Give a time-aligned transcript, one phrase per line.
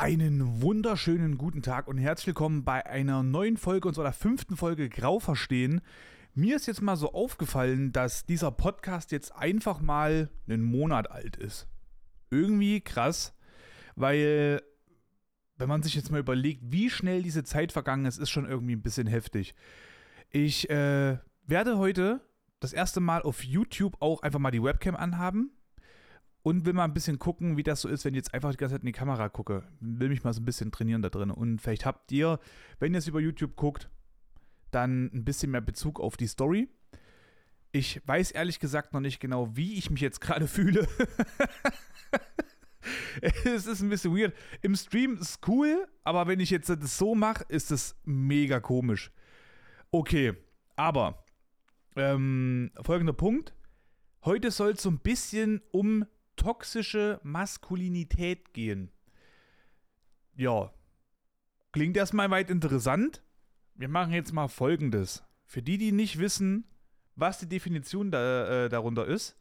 [0.00, 5.18] Einen wunderschönen guten Tag und herzlich willkommen bei einer neuen Folge unserer fünften Folge Grau
[5.18, 5.80] verstehen.
[6.34, 11.34] Mir ist jetzt mal so aufgefallen, dass dieser Podcast jetzt einfach mal einen Monat alt
[11.36, 11.66] ist.
[12.30, 13.34] Irgendwie krass,
[13.96, 14.62] weil
[15.56, 18.76] wenn man sich jetzt mal überlegt, wie schnell diese Zeit vergangen ist, ist schon irgendwie
[18.76, 19.56] ein bisschen heftig.
[20.30, 22.20] Ich äh, werde heute
[22.60, 25.57] das erste Mal auf YouTube auch einfach mal die Webcam anhaben
[26.48, 28.56] und will mal ein bisschen gucken, wie das so ist, wenn ich jetzt einfach die
[28.56, 29.64] ganze Zeit in die Kamera gucke.
[29.80, 31.30] Will mich mal so ein bisschen trainieren da drin.
[31.30, 32.40] Und vielleicht habt ihr,
[32.78, 33.90] wenn ihr es über YouTube guckt,
[34.70, 36.70] dann ein bisschen mehr Bezug auf die Story.
[37.70, 40.88] Ich weiß ehrlich gesagt noch nicht genau, wie ich mich jetzt gerade fühle.
[43.44, 44.34] es ist ein bisschen weird.
[44.62, 49.12] Im Stream ist cool, aber wenn ich jetzt das so mache, ist es mega komisch.
[49.90, 50.32] Okay,
[50.76, 51.26] aber
[51.94, 53.52] ähm, folgender Punkt.
[54.24, 56.06] Heute soll es so ein bisschen um
[56.38, 58.90] toxische Maskulinität gehen.
[60.34, 60.72] Ja,
[61.72, 63.22] klingt erstmal weit interessant.
[63.74, 65.24] Wir machen jetzt mal folgendes.
[65.44, 66.64] Für die, die nicht wissen,
[67.16, 69.36] was die Definition da, äh, darunter ist.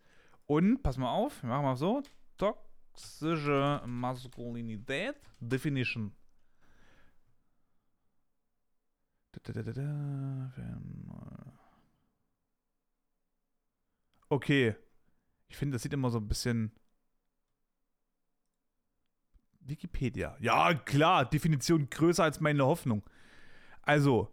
[0.46, 2.02] Und, pass mal auf, wir machen mal so.
[2.38, 5.16] Toxische Maskulinität.
[5.40, 6.14] Definition.
[14.30, 14.76] Okay.
[15.50, 16.72] Ich finde, das sieht immer so ein bisschen
[19.68, 20.36] Wikipedia.
[20.40, 23.04] Ja, klar, Definition größer als meine Hoffnung.
[23.82, 24.30] Also,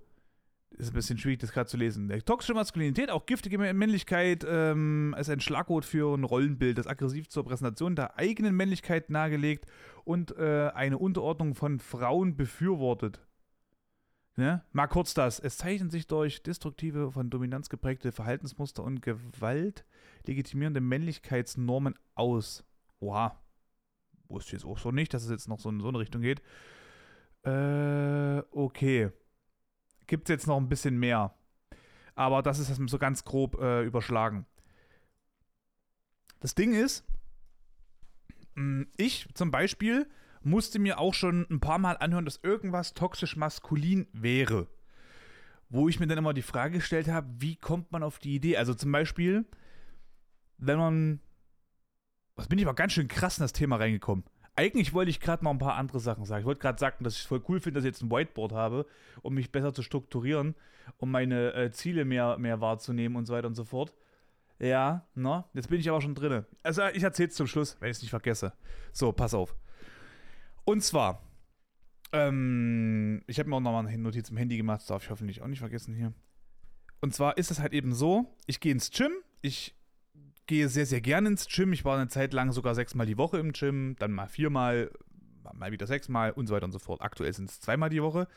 [0.71, 2.09] ist ein bisschen schwierig, das gerade zu lesen.
[2.25, 7.45] Toxische Maskulinität, auch giftige Männlichkeit, ähm, ist ein Schlagwort für ein Rollenbild, das aggressiv zur
[7.45, 9.67] Präsentation der eigenen Männlichkeit nahegelegt
[10.05, 13.21] und äh, eine Unterordnung von Frauen befürwortet.
[14.37, 14.65] Ne?
[14.73, 15.39] Mal kurz das.
[15.39, 19.85] Es zeichnen sich durch destruktive, von Dominanz geprägte Verhaltensmuster und Gewalt
[20.27, 22.65] legitimierende Männlichkeitsnormen aus.
[22.99, 23.44] Oha
[24.35, 26.21] wusste ich jetzt auch so nicht, dass es jetzt noch so in so eine Richtung
[26.21, 26.43] geht.
[27.45, 29.11] Äh, okay.
[30.07, 31.35] Gibt es jetzt noch ein bisschen mehr.
[32.15, 34.47] Aber das ist so ganz grob äh, überschlagen.
[36.41, 37.05] Das Ding ist,
[38.55, 40.07] mm, ich zum Beispiel
[40.43, 44.69] musste mir auch schon ein paar Mal anhören, dass irgendwas toxisch maskulin wäre.
[45.71, 48.59] Wo ich mir dann immer die Frage gestellt habe, wie kommt man auf die Idee?
[48.59, 49.47] Also zum Beispiel,
[50.59, 51.21] wenn man
[52.37, 54.25] was bin ich aber ganz schön krass in das Thema reingekommen.
[54.57, 56.41] Eigentlich wollte ich gerade noch ein paar andere Sachen sagen.
[56.41, 58.53] Ich wollte gerade sagen, dass ich es voll cool finde, dass ich jetzt ein Whiteboard
[58.53, 58.87] habe,
[59.23, 60.55] um mich besser zu strukturieren,
[60.99, 63.93] um meine äh, Ziele mehr, mehr wahrzunehmen und so weiter und so fort.
[64.61, 66.45] Ja, na, jetzt bin ich aber schon drin.
[66.63, 68.53] Also ich erzähle es zum Schluss, wenn ich es nicht vergesse.
[68.93, 69.57] So, pass auf.
[70.65, 71.21] Und zwar,
[72.13, 75.43] ähm, ich habe mir auch nochmal eine Notiz im Handy gemacht, das darf ich hoffentlich
[75.43, 76.13] auch nicht vergessen hier.
[77.01, 79.13] Und zwar ist es halt eben so, ich gehe ins Gym,
[79.43, 79.75] ich
[80.47, 81.73] gehe sehr, sehr gerne ins Gym.
[81.73, 84.91] Ich war eine Zeit lang sogar sechsmal die Woche im Gym, dann mal viermal,
[85.53, 87.03] mal wieder sechsmal und so weiter und so fort.
[87.03, 88.29] Aktuell sind es zweimal die Woche.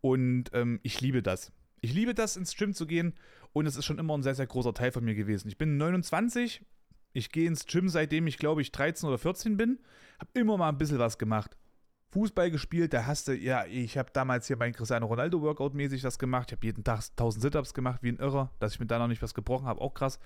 [0.00, 1.52] Und ähm, ich liebe das.
[1.80, 3.14] Ich liebe das, ins Gym zu gehen
[3.52, 5.48] und es ist schon immer ein sehr, sehr großer Teil von mir gewesen.
[5.48, 6.64] Ich bin 29,
[7.12, 9.80] ich gehe ins Gym seitdem ich glaube ich 13 oder 14 bin,
[10.18, 11.56] habe immer mal ein bisschen was gemacht.
[12.12, 16.02] Fußball gespielt, da hast du, ja, ich habe damals hier mein Cristiano Ronaldo Workout mäßig
[16.02, 16.50] das gemacht.
[16.50, 19.08] Ich habe jeden Tag 1000 Sit-Ups gemacht, wie ein Irrer, dass ich mir da noch
[19.08, 20.18] nicht was gebrochen habe, auch krass.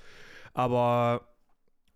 [0.53, 1.29] Aber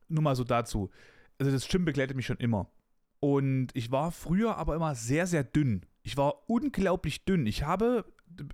[0.08, 0.90] nur mal so dazu.
[1.38, 2.70] Also das Gym begleitet mich schon immer.
[3.18, 5.84] Und ich war früher aber immer sehr, sehr dünn.
[6.02, 7.46] Ich war unglaublich dünn.
[7.46, 8.04] Ich habe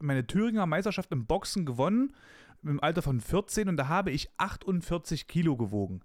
[0.00, 2.14] meine Thüringer Meisterschaft im Boxen gewonnen
[2.62, 6.00] im Alter von 14 und da habe ich 48 Kilo gewogen.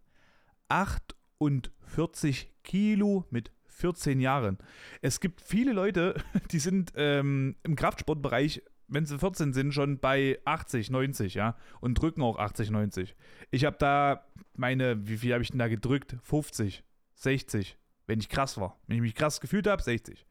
[0.68, 4.58] 48 Kilo mit 14 Jahren.
[5.02, 6.16] Es gibt viele Leute,
[6.52, 11.56] die sind ähm, im Kraftsportbereich wenn sie 14 sind, schon bei 80, 90, ja.
[11.80, 13.16] Und drücken auch 80, 90.
[13.50, 14.26] Ich habe da
[14.56, 16.18] meine, wie viel habe ich denn da gedrückt?
[16.24, 16.84] 50,
[17.16, 18.78] 60, wenn ich krass war.
[18.88, 20.26] Wenn ich mich krass gefühlt habe, 60.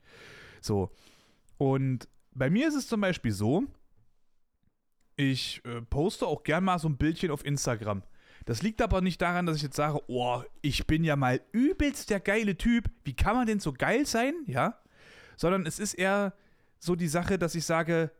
[0.60, 0.90] So.
[1.56, 3.64] Und bei mir ist es zum Beispiel so,
[5.16, 8.02] ich äh, poste auch gern mal so ein Bildchen auf Instagram.
[8.46, 12.10] Das liegt aber nicht daran, dass ich jetzt sage, oh, ich bin ja mal übelst
[12.10, 12.90] der geile Typ.
[13.04, 14.34] Wie kann man denn so geil sein?
[14.46, 14.80] Ja.
[15.36, 16.34] Sondern es ist eher
[16.78, 18.10] so die Sache, dass ich sage,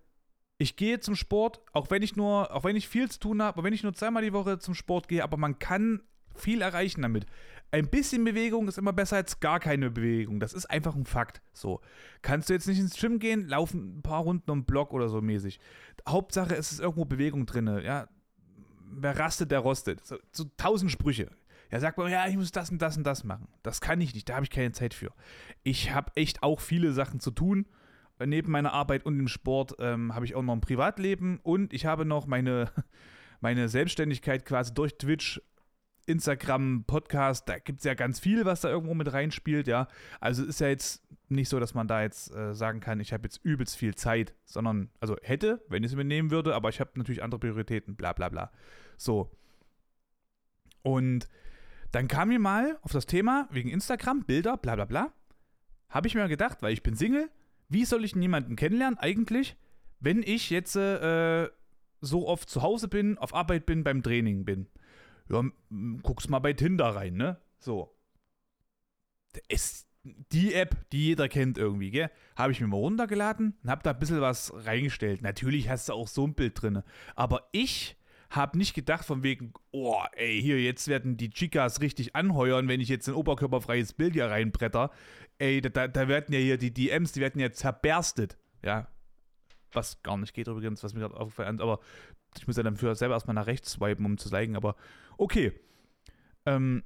[0.58, 3.62] ich gehe zum Sport, auch wenn ich nur, auch wenn ich viel zu tun habe,
[3.62, 6.02] wenn ich nur zweimal die Woche zum Sport gehe, aber man kann
[6.34, 7.26] viel erreichen damit.
[7.72, 10.40] Ein bisschen Bewegung ist immer besser als gar keine Bewegung.
[10.40, 11.40] Das ist einfach ein Fakt.
[11.52, 11.80] So.
[12.20, 15.20] Kannst du jetzt nicht ins Gym gehen, laufen ein paar Runden um Block oder so
[15.20, 15.60] mäßig.
[16.06, 17.66] Hauptsache, es ist irgendwo Bewegung drin.
[17.82, 18.08] Ja.
[18.92, 20.04] Wer rastet, der rostet.
[20.04, 21.30] So, so tausend Sprüche.
[21.70, 23.46] Ja, sagt man, ja, ich muss das und das und das machen.
[23.62, 25.12] Das kann ich nicht, da habe ich keine Zeit für.
[25.62, 27.66] Ich habe echt auch viele Sachen zu tun
[28.26, 31.86] neben meiner Arbeit und dem Sport ähm, habe ich auch noch ein Privatleben und ich
[31.86, 32.70] habe noch meine,
[33.40, 35.40] meine Selbstständigkeit quasi durch Twitch,
[36.06, 39.88] Instagram, Podcast, da gibt es ja ganz viel, was da irgendwo mit reinspielt, ja.
[40.20, 43.24] Also ist ja jetzt nicht so, dass man da jetzt äh, sagen kann, ich habe
[43.24, 46.80] jetzt übelst viel Zeit, sondern, also hätte, wenn ich es mir nehmen würde, aber ich
[46.80, 48.50] habe natürlich andere Prioritäten, bla bla bla.
[48.96, 49.30] So.
[50.82, 51.28] Und
[51.92, 55.12] dann kam mir mal auf das Thema wegen Instagram, Bilder, bla bla bla,
[55.88, 57.28] habe ich mir gedacht, weil ich bin Single,
[57.68, 59.56] wie soll ich jemanden kennenlernen eigentlich,
[60.00, 61.48] wenn ich jetzt äh,
[62.00, 64.66] so oft zu Hause bin, auf Arbeit bin, beim Training bin?
[65.30, 65.44] Ja,
[66.02, 67.40] guck's mal bei Tinder rein, ne?
[67.58, 67.94] So.
[69.48, 72.10] Ist die App, die jeder kennt irgendwie, gell?
[72.36, 75.22] Habe ich mir mal runtergeladen und habe da ein bisschen was reingestellt.
[75.22, 76.82] Natürlich hast du auch so ein Bild drin.
[77.14, 77.96] Aber ich
[78.30, 82.80] habe nicht gedacht von wegen, oh, ey, hier, jetzt werden die Chicas richtig anheuern, wenn
[82.80, 84.90] ich jetzt ein oberkörperfreies Bild hier reinbretter.
[85.38, 88.38] Ey, da, da werden ja hier die DMs, die werden ja zerberstet.
[88.64, 88.88] Ja.
[89.72, 91.62] Was gar nicht geht übrigens, was mir gerade aufgefallen ist.
[91.62, 91.80] Aber
[92.38, 94.56] ich muss ja dann für selber erstmal nach rechts swipen, um zu zeigen.
[94.56, 94.76] Aber
[95.16, 95.52] okay.
[96.46, 96.82] Ähm,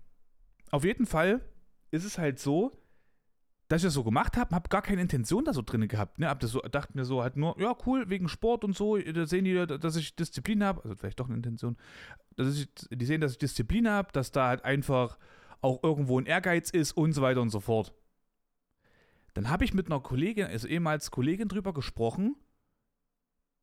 [0.71, 1.41] auf jeden Fall
[1.91, 2.73] ist es halt so,
[3.69, 6.19] dass ich das so gemacht habe, habe gar keine Intention da so drin gehabt.
[6.19, 6.29] Ne?
[6.29, 9.27] Hab das so, dachte mir so halt nur, ja, cool, wegen Sport und so, da
[9.27, 11.77] sehen die, dass ich Disziplin habe, also vielleicht doch eine Intention,
[12.37, 15.19] dass ich, die sehen, dass ich Disziplin habe, dass da halt einfach
[15.61, 17.95] auch irgendwo ein Ehrgeiz ist und so weiter und so fort.
[19.33, 22.37] Dann habe ich mit einer Kollegin, also ehemals Kollegin drüber gesprochen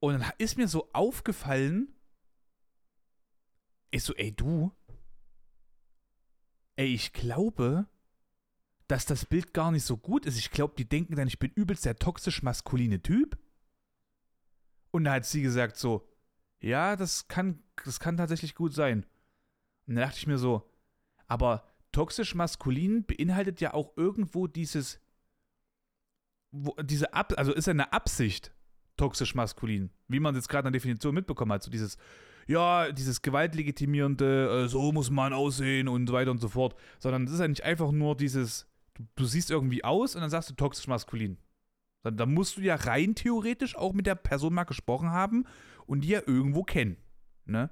[0.01, 1.94] und dann ist mir so aufgefallen,
[3.92, 4.71] ich so, ey du,
[6.75, 7.88] ey, ich glaube,
[8.88, 10.39] dass das Bild gar nicht so gut ist.
[10.39, 13.38] Ich glaube, die denken dann, ich bin übelst der toxisch maskuline Typ.
[14.89, 16.09] Und da hat sie gesagt so,
[16.59, 19.06] ja, das kann, das kann tatsächlich gut sein.
[19.86, 20.68] Und dann dachte ich mir so,
[21.27, 25.00] aber toxisch maskulin beinhaltet ja auch irgendwo dieses,
[26.50, 28.51] wo, diese Ab, also ist ja eine Absicht
[29.01, 31.98] toxisch maskulin, wie man jetzt gerade der Definition mitbekommen hat, so dieses,
[32.45, 37.24] ja, dieses gewaltlegitimierende, äh, so muss man aussehen und so weiter und so fort, sondern
[37.24, 40.51] es ist ja nicht einfach nur dieses, du, du siehst irgendwie aus und dann sagst
[40.51, 41.38] du toxisch maskulin.
[42.03, 45.45] Dann, dann musst du ja rein theoretisch auch mit der Person mal gesprochen haben
[45.88, 46.97] und die ja irgendwo kennen.
[47.45, 47.71] Ne?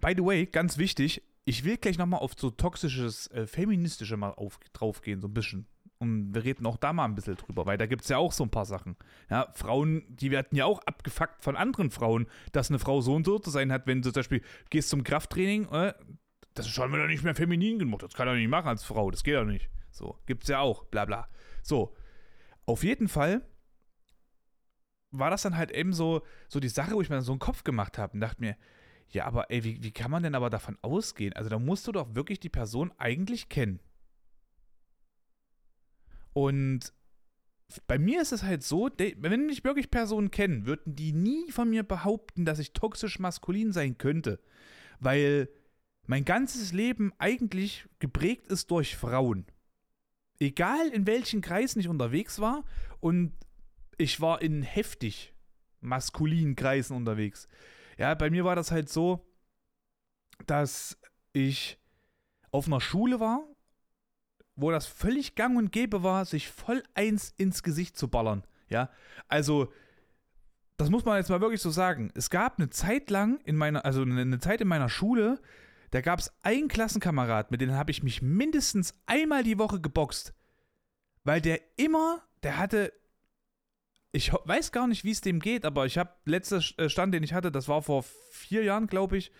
[0.00, 4.30] By the way, ganz wichtig, ich will gleich nochmal auf so toxisches, äh, feministische mal
[4.30, 5.66] auf, draufgehen, so ein bisschen.
[6.04, 8.32] Und wir reden auch da mal ein bisschen drüber, weil da gibt es ja auch
[8.32, 8.96] so ein paar Sachen.
[9.30, 13.26] Ja, Frauen, die werden ja auch abgefuckt von anderen Frauen, dass eine Frau so und
[13.26, 15.94] so zu sein hat, wenn du zum Beispiel gehst zum Krafttraining, äh,
[16.54, 18.00] das ist schon wieder nicht mehr feminin genug.
[18.00, 19.10] Das kann er nicht machen als Frau.
[19.10, 19.68] Das geht doch nicht.
[19.90, 20.84] So, gibt's ja auch.
[20.84, 21.28] Bla bla.
[21.62, 21.94] So.
[22.66, 23.42] Auf jeden Fall
[25.10, 27.64] war das dann halt eben so, so die Sache, wo ich mir so einen Kopf
[27.64, 28.56] gemacht habe und dachte mir,
[29.08, 31.32] ja, aber ey, wie, wie kann man denn aber davon ausgehen?
[31.34, 33.80] Also da musst du doch wirklich die Person eigentlich kennen.
[36.34, 36.92] Und
[37.86, 41.70] bei mir ist es halt so, wenn mich wirklich Personen kennen, würden die nie von
[41.70, 44.38] mir behaupten, dass ich toxisch maskulin sein könnte.
[45.00, 45.48] Weil
[46.06, 49.46] mein ganzes Leben eigentlich geprägt ist durch Frauen.
[50.38, 52.64] Egal in welchen Kreisen ich unterwegs war
[53.00, 53.32] und
[53.96, 55.32] ich war in heftig
[55.80, 57.48] maskulinen Kreisen unterwegs.
[57.96, 59.24] Ja, bei mir war das halt so,
[60.46, 60.98] dass
[61.32, 61.78] ich
[62.50, 63.46] auf einer Schule war,
[64.56, 68.44] wo das völlig gang und gäbe war, sich voll eins ins Gesicht zu ballern.
[68.68, 68.90] Ja,
[69.28, 69.72] also
[70.76, 72.10] das muss man jetzt mal wirklich so sagen.
[72.14, 75.40] Es gab eine Zeit lang in meiner, also eine Zeit in meiner Schule,
[75.90, 80.34] da gab es einen Klassenkamerad, mit dem habe ich mich mindestens einmal die Woche geboxt.
[81.22, 82.92] Weil der immer, der hatte,
[84.10, 87.22] ich weiß gar nicht, wie es dem geht, aber ich habe, letzter äh, Stand, den
[87.22, 89.30] ich hatte, das war vor vier Jahren, glaube ich,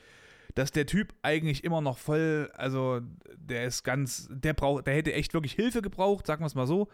[0.54, 3.00] dass der Typ eigentlich immer noch voll, also
[3.36, 6.66] der ist ganz, der braucht, der hätte echt wirklich Hilfe gebraucht, sagen wir es mal
[6.66, 6.88] so.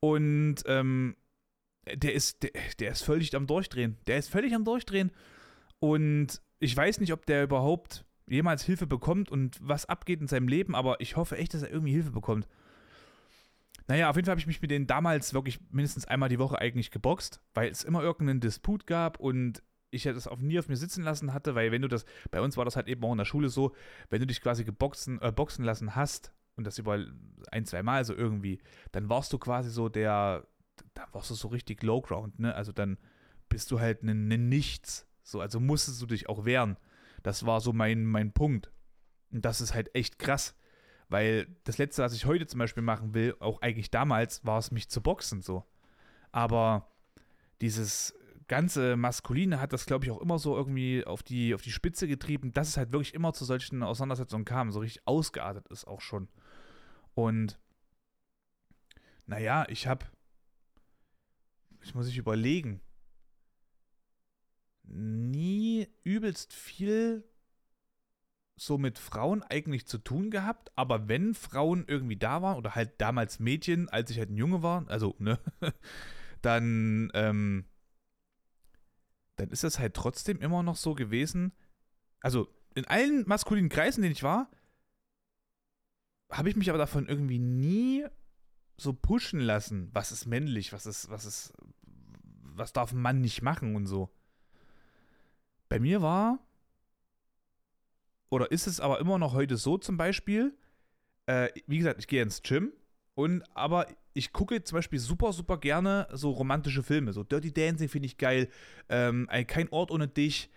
[0.00, 1.16] Und ähm,
[1.92, 3.96] der ist, der, der ist völlig am Durchdrehen.
[4.06, 5.12] Der ist völlig am Durchdrehen.
[5.78, 10.48] Und ich weiß nicht, ob der überhaupt jemals Hilfe bekommt und was abgeht in seinem
[10.48, 12.48] Leben, aber ich hoffe echt, dass er irgendwie Hilfe bekommt.
[13.88, 16.58] Naja, auf jeden Fall habe ich mich mit denen damals wirklich mindestens einmal die Woche
[16.58, 20.76] eigentlich geboxt, weil es immer irgendeinen Disput gab und ich das auf nie auf mir
[20.76, 23.18] sitzen lassen hatte, weil wenn du das, bei uns war das halt eben auch in
[23.18, 23.74] der Schule so,
[24.10, 27.04] wenn du dich quasi geboxen, äh, boxen lassen hast und das über
[27.50, 28.60] ein, zwei Mal so irgendwie,
[28.92, 30.46] dann warst du quasi so der,
[30.94, 32.54] dann warst du so richtig Low Ground, ne?
[32.54, 32.98] Also dann
[33.48, 35.06] bist du halt ein ne, ne Nichts.
[35.22, 36.76] So, also musstest du dich auch wehren.
[37.22, 38.70] Das war so mein, mein Punkt.
[39.32, 40.54] Und das ist halt echt krass.
[41.08, 44.70] Weil das Letzte, was ich heute zum Beispiel machen will, auch eigentlich damals, war es,
[44.70, 45.64] mich zu boxen so.
[46.32, 46.92] Aber
[47.60, 48.14] dieses
[48.48, 52.06] ganze Maskuline hat das, glaube ich, auch immer so irgendwie auf die, auf die Spitze
[52.06, 56.00] getrieben, dass es halt wirklich immer zu solchen Auseinandersetzungen kam, so richtig ausgeartet ist auch
[56.00, 56.28] schon.
[57.14, 57.58] Und
[59.26, 60.06] naja, ich habe,
[61.82, 62.80] ich muss ich überlegen,
[64.84, 67.24] nie übelst viel
[68.56, 73.00] so mit Frauen eigentlich zu tun gehabt, aber wenn Frauen irgendwie da waren oder halt
[73.00, 75.38] damals Mädchen, als ich halt ein Junge war, also, ne,
[76.42, 77.66] dann, ähm,
[79.36, 81.52] dann ist das halt trotzdem immer noch so gewesen.
[82.20, 84.50] Also, in allen maskulinen Kreisen, in denen ich war,
[86.30, 88.06] habe ich mich aber davon irgendwie nie
[88.76, 89.90] so pushen lassen.
[89.92, 91.52] Was ist männlich, was ist, was ist,
[92.42, 94.10] was darf ein Mann nicht machen und so.
[95.68, 96.38] Bei mir war,
[98.28, 100.56] oder ist es aber immer noch heute so zum Beispiel,
[101.26, 102.72] äh, wie gesagt, ich gehe ins Gym
[103.14, 107.12] und aber ich gucke zum Beispiel super, super gerne so romantische Filme.
[107.12, 108.48] So Dirty Dancing finde ich geil.
[108.88, 110.50] Ähm, Kein Ort ohne dich.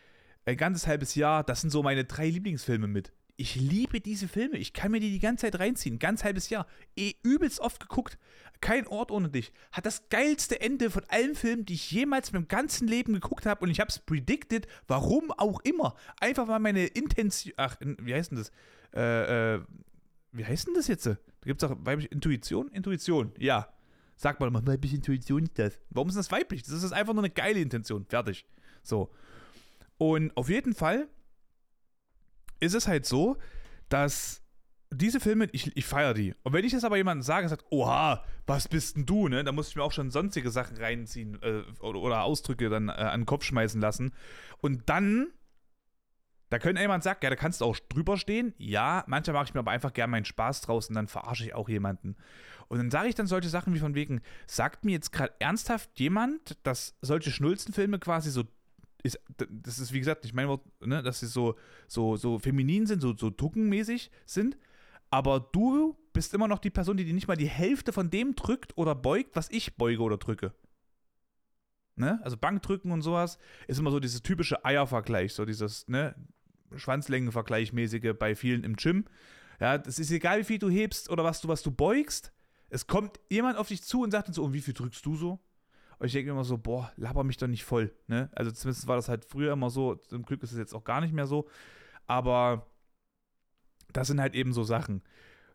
[0.46, 1.44] Ein ganzes halbes Jahr.
[1.44, 3.12] Das sind so meine drei Lieblingsfilme mit.
[3.36, 4.58] Ich liebe diese Filme.
[4.58, 6.00] Ich kann mir die die ganze Zeit reinziehen.
[6.00, 6.68] Ganz halbes Jahr.
[6.98, 8.18] Eh, übelst oft geguckt.
[8.62, 9.54] Kein Ort ohne dich.
[9.72, 13.46] Hat das geilste Ende von allen Filmen, die ich jemals in meinem ganzen Leben geguckt
[13.46, 13.62] habe.
[13.64, 14.68] Und ich habe es predicted.
[14.88, 15.96] Warum auch immer.
[16.20, 17.54] Einfach mal meine Intention.
[17.58, 18.52] Ach, wie heißt denn das?
[18.94, 19.62] Äh, äh,
[20.32, 21.10] wie heißt denn das jetzt?
[21.42, 22.70] Da gibt es auch weibliche Intuition?
[22.70, 23.68] Intuition, ja.
[24.16, 25.80] Sag mal, weibliche Intuition ist das.
[25.90, 26.64] Warum ist das weiblich?
[26.64, 28.06] Das ist einfach nur eine geile Intention.
[28.06, 28.46] Fertig.
[28.84, 29.12] So.
[29.98, 31.08] Und auf jeden Fall
[32.60, 33.38] ist es halt so,
[33.88, 34.42] dass
[34.92, 36.34] diese Filme, ich, ich feiere die.
[36.44, 39.44] Und wenn ich das aber jemandem sage, sagt, oha, was bist denn du, ne?
[39.44, 42.94] Da muss ich mir auch schon sonstige Sachen reinziehen äh, oder, oder, Ausdrücke dann äh,
[42.94, 44.14] an den Kopf schmeißen lassen.
[44.62, 45.28] Und dann
[46.50, 48.54] da könnte jemand sagen, ja, da kannst du auch drüber stehen.
[48.58, 51.54] Ja, manchmal mache ich mir aber einfach gerne meinen Spaß draus und dann verarsche ich
[51.54, 52.16] auch jemanden.
[52.68, 56.00] Und dann sage ich dann solche Sachen wie von wegen, sagt mir jetzt gerade ernsthaft
[56.00, 58.44] jemand, dass solche Schnulzenfilme quasi so
[59.04, 61.56] ist, das ist wie gesagt nicht mein Wort, ne, dass sie so,
[61.88, 64.58] so, so feminin sind, so, so tuckenmäßig sind,
[65.10, 68.78] aber du bist immer noch die Person, die nicht mal die Hälfte von dem drückt
[68.78, 70.54] oder beugt, was ich beuge oder drücke.
[71.96, 72.20] Ne?
[72.24, 73.38] Also Bankdrücken und sowas
[73.68, 76.16] ist immer so dieses typische Eiervergleich, so dieses, ne,
[76.76, 79.06] Schwanzlängenvergleichmäßige bei vielen im Gym.
[79.60, 82.32] Ja, das ist egal, wie viel du hebst oder was du, was du beugst.
[82.70, 85.16] Es kommt jemand auf dich zu und sagt dann so, und wie viel drückst du
[85.16, 85.40] so?
[85.98, 87.94] Und ich denke immer so, boah, laber mich doch nicht voll.
[88.08, 88.30] Ne?
[88.34, 89.96] Also zumindest war das halt früher immer so.
[89.96, 91.50] Zum Glück ist es jetzt auch gar nicht mehr so.
[92.08, 92.68] Aber
[93.92, 95.02] das sind halt eben so Sachen.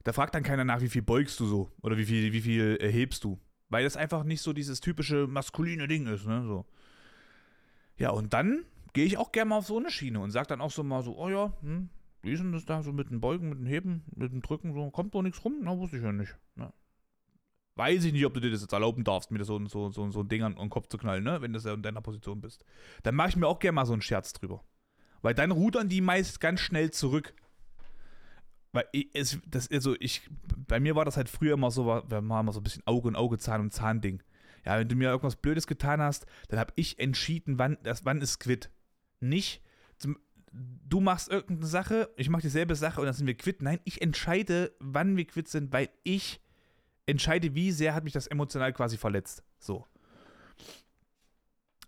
[0.02, 2.76] Da fragt dann keiner nach, wie viel beugst du so oder wie viel, wie viel
[2.80, 3.40] äh, hebst du.
[3.70, 6.44] Weil das einfach nicht so dieses typische maskuline Ding ist, ne?
[6.46, 6.66] So.
[7.96, 8.64] Ja, und dann
[8.94, 11.02] gehe ich auch gerne mal auf so eine Schiene und sage dann auch so mal
[11.02, 11.90] so, oh ja, hm,
[12.22, 14.72] wie ist denn das da so mit den Beugen, mit den Heben, mit dem Drücken,
[14.72, 15.58] so, kommt doch nichts rum?
[15.60, 16.34] Na, wusste ich ja nicht.
[16.56, 16.72] Ja.
[17.76, 20.20] Weiß ich nicht, ob du dir das jetzt erlauben darfst, mir so, so, so, so
[20.20, 21.42] ein Ding an den Kopf zu knallen, ne?
[21.42, 22.64] wenn du ja in deiner Position bist.
[23.02, 24.62] Dann mache ich mir auch gerne mal so einen Scherz drüber.
[25.22, 27.34] Weil dann rudern die meist ganz schnell zurück.
[28.72, 30.28] Weil ich, es, das, also ich,
[30.68, 33.08] bei mir war das halt früher immer so, wir haben immer so ein bisschen Auge
[33.08, 34.22] und Auge, Zahn und Zahn-Ding.
[34.64, 38.22] Ja, wenn du mir irgendwas Blödes getan hast, dann habe ich entschieden, wann, das, wann
[38.22, 38.70] ist Quit
[39.28, 39.62] nicht,
[39.98, 40.18] zum,
[40.52, 43.62] du machst irgendeine Sache, ich mache dieselbe Sache und dann sind wir quitt.
[43.62, 46.40] Nein, ich entscheide, wann wir quitt sind, weil ich
[47.06, 49.42] entscheide, wie sehr hat mich das emotional quasi verletzt.
[49.58, 49.86] So.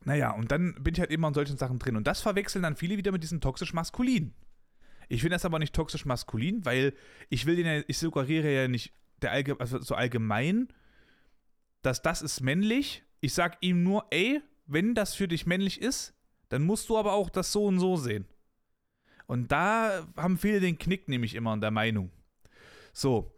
[0.04, 1.96] Naja, und dann bin ich halt immer an solchen Sachen drin.
[1.96, 4.34] Und das verwechseln dann viele wieder mit diesem toxisch maskulin.
[5.08, 6.92] Ich finde das aber nicht toxisch maskulin, weil
[7.28, 10.68] ich will den ja, ich suggeriere ja nicht der Allge also so allgemein,
[11.82, 13.04] dass das ist männlich.
[13.20, 16.14] Ich sag ihm nur, ey, wenn das für dich männlich ist,
[16.48, 18.26] dann musst du aber auch das so und so sehen.
[19.26, 22.10] Und da haben viele den Knick nämlich immer in der Meinung.
[22.92, 23.32] So.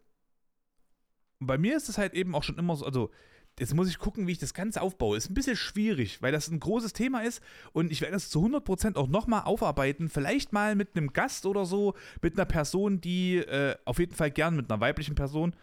[1.41, 3.11] Und bei mir ist es halt eben auch schon immer so, also
[3.59, 5.17] jetzt muss ich gucken, wie ich das Ganze aufbaue.
[5.17, 8.45] Ist ein bisschen schwierig, weil das ein großes Thema ist und ich werde das zu
[8.45, 10.09] 100% auch nochmal aufarbeiten.
[10.09, 14.31] Vielleicht mal mit einem Gast oder so, mit einer Person, die äh, auf jeden Fall
[14.31, 15.55] gern mit einer weiblichen Person,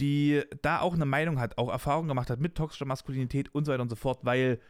[0.00, 3.72] die da auch eine Meinung hat, auch Erfahrung gemacht hat mit toxischer Maskulinität und so
[3.72, 4.60] weiter und so fort, weil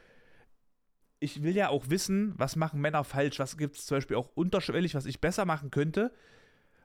[1.21, 4.31] ich will ja auch wissen, was machen Männer falsch, was gibt es zum Beispiel auch
[4.35, 6.13] unterschwellig, was ich besser machen könnte,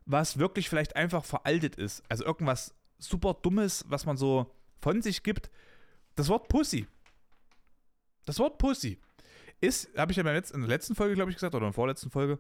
[0.05, 2.03] was wirklich vielleicht einfach veraltet ist.
[2.09, 5.49] Also irgendwas super Dummes, was man so von sich gibt.
[6.15, 6.85] Das Wort Pussy.
[8.25, 8.99] Das Wort Pussy
[9.61, 12.09] ist, habe ich ja in der letzten Folge, glaube ich, gesagt, oder in der vorletzten
[12.09, 12.39] Folge,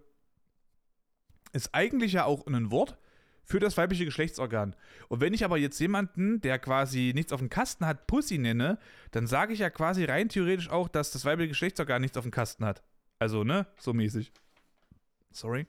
[1.53, 2.97] ist eigentlich ja auch ein Wort,
[3.45, 4.75] für das weibliche Geschlechtsorgan.
[5.07, 8.79] Und wenn ich aber jetzt jemanden, der quasi nichts auf dem Kasten hat, Pussy nenne,
[9.11, 12.31] dann sage ich ja quasi rein theoretisch auch, dass das weibliche Geschlechtsorgan nichts auf dem
[12.31, 12.83] Kasten hat.
[13.19, 13.67] Also, ne?
[13.77, 14.31] So mäßig.
[15.31, 15.67] Sorry.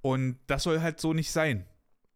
[0.00, 1.66] Und das soll halt so nicht sein.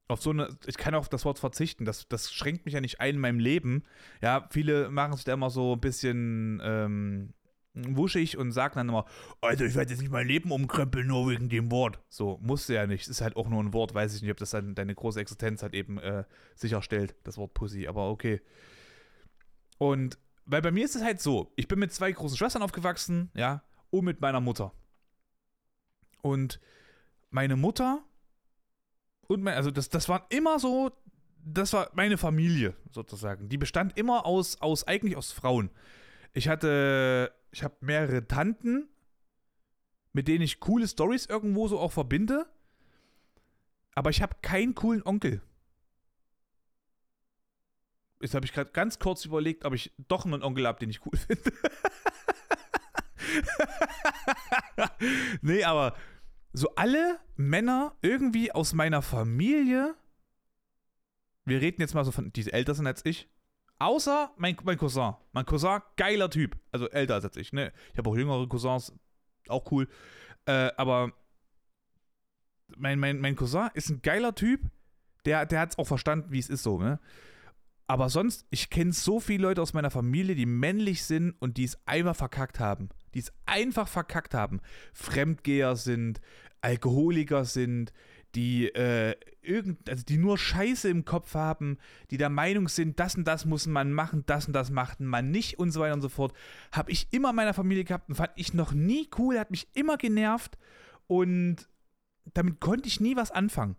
[0.08, 1.84] Auf so eine, ich kann auf das Wort verzichten.
[1.84, 3.84] Das, das schränkt mich ja nicht ein in meinem Leben.
[4.22, 7.34] Ja, viele machen sich da immer so ein bisschen ähm,
[7.74, 9.04] wuschig und sagt dann immer,
[9.40, 12.00] Alter, ich werde jetzt nicht mein Leben umkrempeln, nur wegen dem Wort.
[12.08, 13.08] So, musste ja nicht.
[13.08, 15.62] Ist halt auch nur ein Wort, weiß ich nicht, ob das dann deine große Existenz
[15.62, 18.40] halt eben äh, sicherstellt, das Wort Pussy, aber okay.
[19.78, 23.30] Und, weil bei mir ist es halt so, ich bin mit zwei großen Schwestern aufgewachsen,
[23.34, 24.72] ja, und mit meiner Mutter.
[26.22, 26.60] Und
[27.30, 28.02] meine Mutter
[29.28, 30.90] und mein, also das, das waren immer so,
[31.44, 33.48] das war meine Familie sozusagen.
[33.48, 35.70] Die bestand immer aus, aus eigentlich aus Frauen.
[36.32, 38.88] Ich hatte, ich habe mehrere Tanten,
[40.12, 42.46] mit denen ich coole Stories irgendwo so auch verbinde.
[43.94, 45.42] Aber ich habe keinen coolen Onkel.
[48.20, 51.04] Jetzt habe ich gerade ganz kurz überlegt, ob ich doch einen Onkel habe, den ich
[51.06, 51.52] cool finde.
[55.40, 55.96] nee, aber
[56.52, 59.94] so alle Männer irgendwie aus meiner Familie,
[61.44, 63.28] wir reden jetzt mal so von, die älter sind als ich,
[63.78, 65.14] außer mein, mein Cousin.
[65.32, 66.56] Mein Cousin, geiler Typ.
[66.72, 67.72] Also älter als ich, ne?
[67.92, 68.92] Ich habe auch jüngere Cousins,
[69.48, 69.88] auch cool.
[70.46, 71.12] Äh, aber
[72.76, 74.60] mein, mein, mein Cousin ist ein geiler Typ,
[75.24, 77.00] der, der hat es auch verstanden, wie es ist so, ne?
[77.90, 81.64] Aber sonst, ich kenne so viele Leute aus meiner Familie, die männlich sind und die
[81.64, 82.90] es einfach verkackt haben.
[83.14, 84.60] Die es einfach verkackt haben.
[84.92, 86.20] Fremdgeher sind,
[86.60, 87.94] Alkoholiker sind,
[88.38, 91.76] die äh, irgend, also die nur Scheiße im Kopf haben,
[92.12, 95.32] die der Meinung sind, das und das muss man machen, das und das macht man
[95.32, 96.32] nicht und so weiter und so fort.
[96.70, 99.66] Habe ich immer in meiner Familie gehabt und fand ich noch nie cool, hat mich
[99.74, 100.56] immer genervt
[101.08, 101.68] und
[102.32, 103.74] damit konnte ich nie was anfangen.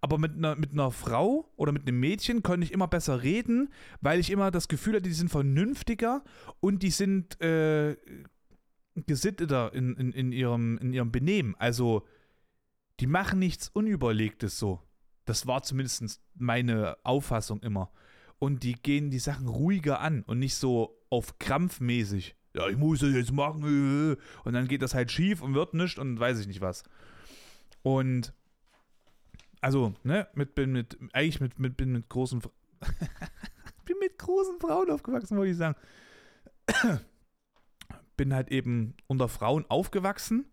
[0.00, 3.70] Aber mit einer, mit einer Frau oder mit einem Mädchen konnte ich immer besser reden,
[4.00, 6.22] weil ich immer das Gefühl hatte, die sind vernünftiger
[6.60, 7.96] und die sind äh,
[8.94, 11.56] gesitteter in, in, in, ihrem, in ihrem Benehmen.
[11.58, 12.06] Also,
[13.00, 14.82] die machen nichts Unüberlegtes so.
[15.24, 17.90] Das war zumindest meine Auffassung immer.
[18.38, 22.36] Und die gehen die Sachen ruhiger an und nicht so auf krampfmäßig.
[22.54, 23.62] Ja, ich muss das jetzt machen.
[24.12, 24.16] Äh.
[24.44, 26.84] Und dann geht das halt schief und wird nichts und weiß ich nicht was.
[27.82, 28.32] Und
[29.60, 32.40] also, ne, mit, bin mit, eigentlich mit, mit, bin mit großen,
[33.84, 35.76] bin mit großen Frauen aufgewachsen, wollte ich sagen.
[38.16, 40.46] bin halt eben unter Frauen aufgewachsen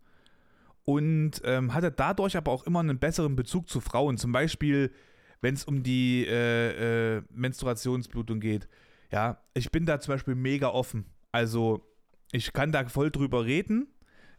[0.84, 4.18] und ähm, hatte dadurch aber auch immer einen besseren Bezug zu Frauen.
[4.18, 4.92] Zum Beispiel,
[5.40, 8.68] wenn es um die äh, äh, Menstruationsblutung geht.
[9.10, 11.06] Ja, ich bin da zum Beispiel mega offen.
[11.32, 11.86] Also,
[12.32, 13.86] ich kann da voll drüber reden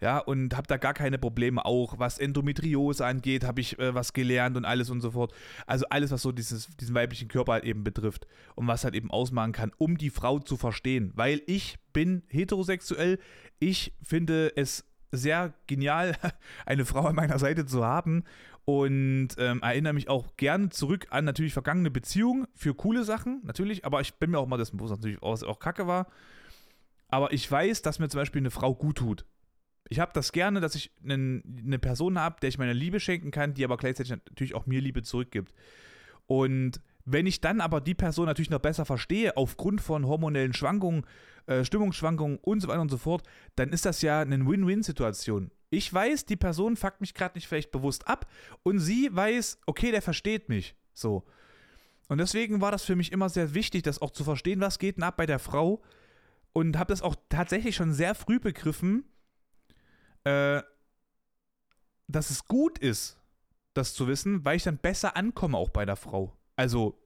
[0.02, 1.66] ja, und habe da gar keine Probleme.
[1.66, 5.34] Auch was Endometriose angeht, habe ich äh, was gelernt und alles und so fort.
[5.66, 9.12] Also alles, was so dieses, diesen weiblichen Körper halt eben betrifft und was halt eben
[9.12, 11.12] ausmachen kann, um die Frau zu verstehen.
[11.16, 13.20] Weil ich bin heterosexuell,
[13.60, 16.16] ich finde es sehr genial,
[16.66, 18.24] eine Frau an meiner Seite zu haben
[18.66, 23.86] und ähm, erinnere mich auch gern zurück an natürlich vergangene Beziehungen für coole Sachen, natürlich,
[23.86, 26.08] aber ich bin mir auch mal dessen bewusst, natürlich auch, auch kacke war.
[27.08, 29.26] Aber ich weiß, dass mir zum Beispiel eine Frau gut tut.
[29.88, 33.30] Ich habe das gerne, dass ich eine, eine Person habe, der ich meine Liebe schenken
[33.30, 35.54] kann, die aber gleichzeitig natürlich auch mir Liebe zurückgibt.
[36.26, 41.06] Und wenn ich dann aber die Person natürlich noch besser verstehe, aufgrund von hormonellen Schwankungen,
[41.48, 43.24] äh, Stimmungsschwankungen und so weiter und so fort,
[43.56, 45.52] dann ist das ja eine Win-Win-Situation.
[45.70, 48.30] Ich weiß, die Person fuckt mich gerade nicht vielleicht bewusst ab
[48.64, 50.76] und sie weiß, okay, der versteht mich.
[50.94, 51.26] So.
[52.08, 54.98] Und deswegen war das für mich immer sehr wichtig, das auch zu verstehen, was geht
[54.98, 55.82] denn ab bei der Frau.
[56.54, 59.04] Und habe das auch tatsächlich schon sehr früh begriffen,
[60.24, 60.62] äh,
[62.08, 63.20] dass es gut ist,
[63.74, 66.38] das zu wissen, weil ich dann besser ankomme auch bei der Frau.
[66.56, 66.98] Also,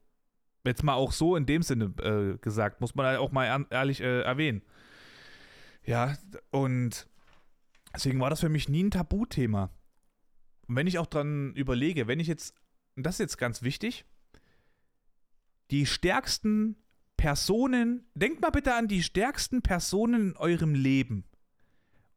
[0.65, 4.01] jetzt mal auch so in dem Sinne äh, gesagt, muss man halt auch mal ehrlich
[4.01, 4.61] äh, erwähnen.
[5.85, 6.17] Ja,
[6.51, 7.07] und
[7.93, 9.71] deswegen war das für mich nie ein Tabuthema.
[10.67, 12.55] Und wenn ich auch dran überlege, wenn ich jetzt,
[12.95, 14.05] und das ist jetzt ganz wichtig,
[15.71, 16.75] die stärksten
[17.17, 21.25] Personen, denkt mal bitte an die stärksten Personen in eurem Leben.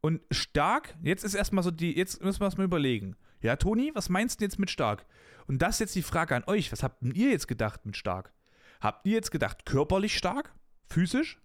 [0.01, 3.17] Und stark, jetzt ist erstmal so die, jetzt müssen wir es mal überlegen.
[3.43, 5.05] Ja, Toni, was meinst du jetzt mit stark?
[5.47, 6.71] Und das ist jetzt die Frage an euch.
[6.71, 8.33] Was habt ihr jetzt gedacht mit stark?
[8.81, 10.55] Habt ihr jetzt gedacht körperlich stark?
[10.87, 11.41] Physisch?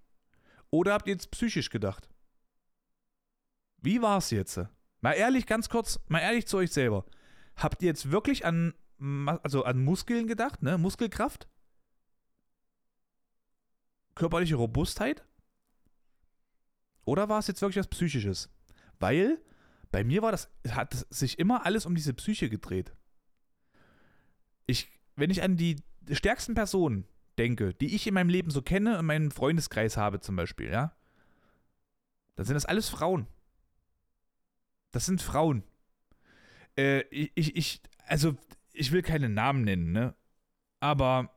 [0.70, 2.08] Oder habt ihr jetzt psychisch gedacht?
[3.82, 4.60] Wie war es jetzt?
[5.02, 7.06] Mal ehrlich, ganz kurz, mal ehrlich zu euch selber.
[7.56, 8.74] Habt ihr jetzt wirklich an,
[9.44, 10.78] also an Muskeln gedacht, ne?
[10.78, 11.48] Muskelkraft?
[14.14, 15.26] Körperliche Robustheit?
[17.06, 18.50] Oder war es jetzt wirklich was Psychisches?
[19.00, 19.40] Weil
[19.92, 22.94] bei mir war das, hat sich immer alles um diese Psyche gedreht.
[24.66, 25.78] Ich, wenn ich an die
[26.12, 27.06] stärksten Personen
[27.38, 30.96] denke, die ich in meinem Leben so kenne, in meinem Freundeskreis habe zum Beispiel, ja,
[32.36, 33.28] dann sind das alles Frauen.
[34.92, 35.64] Das sind Frauen.
[36.78, 38.36] Äh, ich, ich, also,
[38.74, 40.16] ich will keine Namen nennen, ne?
[40.80, 41.36] Aber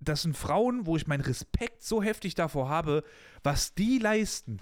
[0.00, 3.04] das sind Frauen, wo ich meinen Respekt so heftig davor habe,
[3.42, 4.60] was die leisten.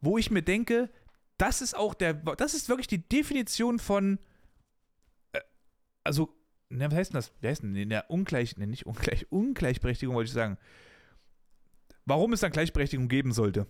[0.00, 0.90] Wo ich mir denke,
[1.38, 4.18] das ist auch der, das ist wirklich die Definition von,
[5.32, 5.40] äh,
[6.04, 6.34] also,
[6.68, 7.32] ne, was heißt denn das?
[7.40, 10.58] Wie heißt denn, in Ungleich, ne, nicht Ungleich, Ungleichberechtigung wollte ich sagen.
[12.06, 13.66] Warum es dann Gleichberechtigung geben sollte.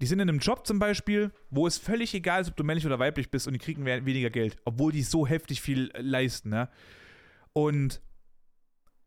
[0.00, 2.84] die sind in einem Job zum Beispiel, wo es völlig egal ist, ob du männlich
[2.84, 6.50] oder weiblich bist und die kriegen weniger Geld, obwohl die so heftig viel äh, leisten,
[6.50, 6.68] ne?
[7.52, 8.02] Und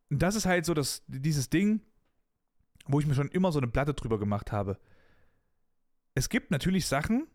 [0.10, 1.82] das ist halt so das, dieses Ding,
[2.86, 4.80] wo ich mir schon immer so eine Platte drüber gemacht habe.
[6.16, 7.28] Es gibt natürlich Sachen,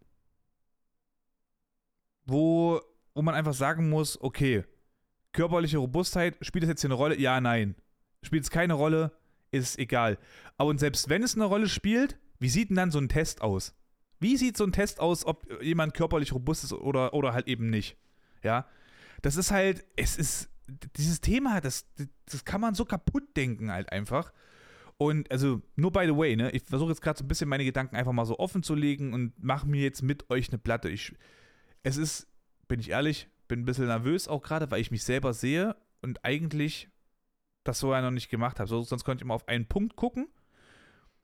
[2.32, 2.80] wo,
[3.14, 4.64] wo man einfach sagen muss, okay,
[5.32, 7.18] körperliche Robustheit, spielt das jetzt hier eine Rolle?
[7.18, 7.74] Ja, nein.
[8.22, 9.12] Spielt es keine Rolle?
[9.50, 10.18] Ist egal.
[10.56, 13.42] Aber und selbst wenn es eine Rolle spielt, wie sieht denn dann so ein Test
[13.42, 13.74] aus?
[14.18, 17.70] Wie sieht so ein Test aus, ob jemand körperlich robust ist oder, oder halt eben
[17.70, 17.96] nicht?
[18.42, 18.66] Ja,
[19.20, 20.48] das ist halt, es ist,
[20.96, 21.86] dieses Thema, das,
[22.26, 24.32] das kann man so kaputt denken halt einfach.
[24.96, 27.64] Und also, nur by the way, ne, ich versuche jetzt gerade so ein bisschen meine
[27.64, 30.88] Gedanken einfach mal so offen zu legen und mache mir jetzt mit euch eine Platte.
[30.88, 31.12] Ich,
[31.82, 32.28] es ist,
[32.68, 36.24] bin ich ehrlich, bin ein bisschen nervös auch gerade, weil ich mich selber sehe und
[36.24, 36.88] eigentlich
[37.64, 38.68] das so ja noch nicht gemacht habe.
[38.68, 40.28] So, sonst könnte ich immer auf einen Punkt gucken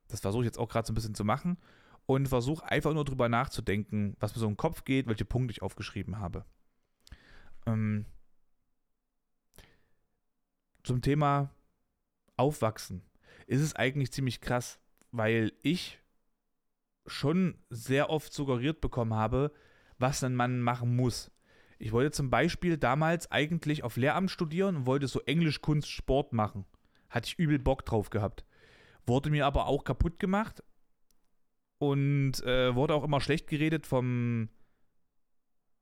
[0.09, 1.59] das versuche ich jetzt auch gerade so ein bisschen zu machen.
[2.07, 5.61] Und versuche einfach nur drüber nachzudenken, was mir so im Kopf geht, welche Punkte ich
[5.61, 6.47] aufgeschrieben habe.
[7.66, 8.07] Ähm,
[10.83, 11.51] zum Thema
[12.38, 13.03] Aufwachsen
[13.47, 16.01] ist es eigentlich ziemlich krass, weil ich
[17.07, 19.53] schon sehr oft suggeriert bekommen habe,
[19.99, 21.31] was ein Mann machen muss.
[21.79, 26.33] Ich wollte zum Beispiel damals eigentlich auf Lehramt studieren und wollte so Englisch, Kunst, Sport
[26.33, 26.65] machen.
[27.09, 28.45] Hatte ich übel Bock drauf gehabt.
[29.07, 30.63] Wurde mir aber auch kaputt gemacht
[31.79, 34.49] und äh, wurde auch immer schlecht geredet vom,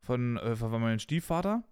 [0.03, 1.65] von, äh, von meinem Stiefvater,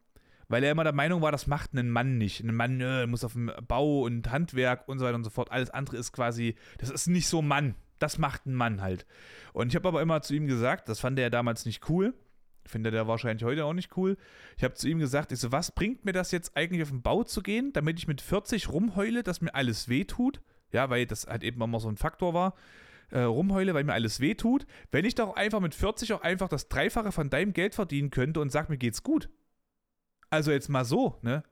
[0.48, 2.42] weil er immer der Meinung war, das macht einen Mann nicht.
[2.42, 5.52] Ein Mann äh, muss auf dem Bau und Handwerk und so weiter und so fort.
[5.52, 7.74] Alles andere ist quasi, das ist nicht so Mann.
[7.98, 9.06] Das macht ein Mann halt.
[9.52, 12.14] Und ich habe aber immer zu ihm gesagt, das fand er damals nicht cool.
[12.66, 14.16] Findet er wahrscheinlich heute auch nicht cool.
[14.56, 17.02] Ich habe zu ihm gesagt, ich so, was bringt mir das jetzt eigentlich auf den
[17.02, 20.40] Bau zu gehen, damit ich mit 40 rumheule, dass mir alles wehtut?
[20.74, 22.54] ja, weil das halt eben immer so ein Faktor war,
[23.10, 26.68] äh, rumheule, weil mir alles wehtut, wenn ich doch einfach mit 40 auch einfach das
[26.68, 29.30] Dreifache von deinem Geld verdienen könnte und sag, mir geht's gut.
[30.30, 31.44] Also jetzt mal so, ne?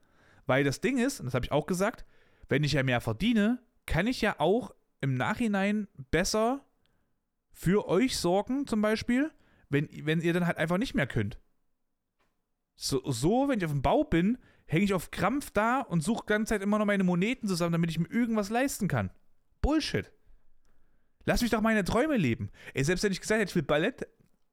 [0.46, 2.04] Weil das Ding ist, und das habe ich auch gesagt,
[2.48, 6.64] wenn ich ja mehr verdiene, kann ich ja auch im Nachhinein besser
[7.52, 9.30] für euch sorgen, zum Beispiel,
[9.72, 11.38] wenn, wenn ihr dann halt einfach nicht mehr könnt.
[12.76, 16.24] So, so, wenn ich auf dem Bau bin, hänge ich auf Krampf da und suche
[16.24, 19.10] die ganze Zeit immer noch meine Moneten zusammen, damit ich mir irgendwas leisten kann.
[19.60, 20.10] Bullshit.
[21.24, 22.50] Lass mich doch meine Träume leben.
[22.74, 24.06] Ey, selbst wenn ich gesagt hätte, ich will Ballett,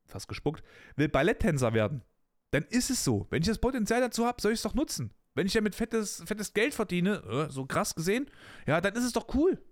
[0.06, 0.64] fast gespuckt,
[0.96, 2.04] will Balletttänzer werden,
[2.52, 3.28] dann ist es so.
[3.30, 5.12] Wenn ich das Potenzial dazu habe, soll ich es doch nutzen.
[5.36, 8.30] Wenn ich damit fettes, fettes Geld verdiene, äh, so krass gesehen,
[8.68, 9.64] ja, dann ist es doch cool.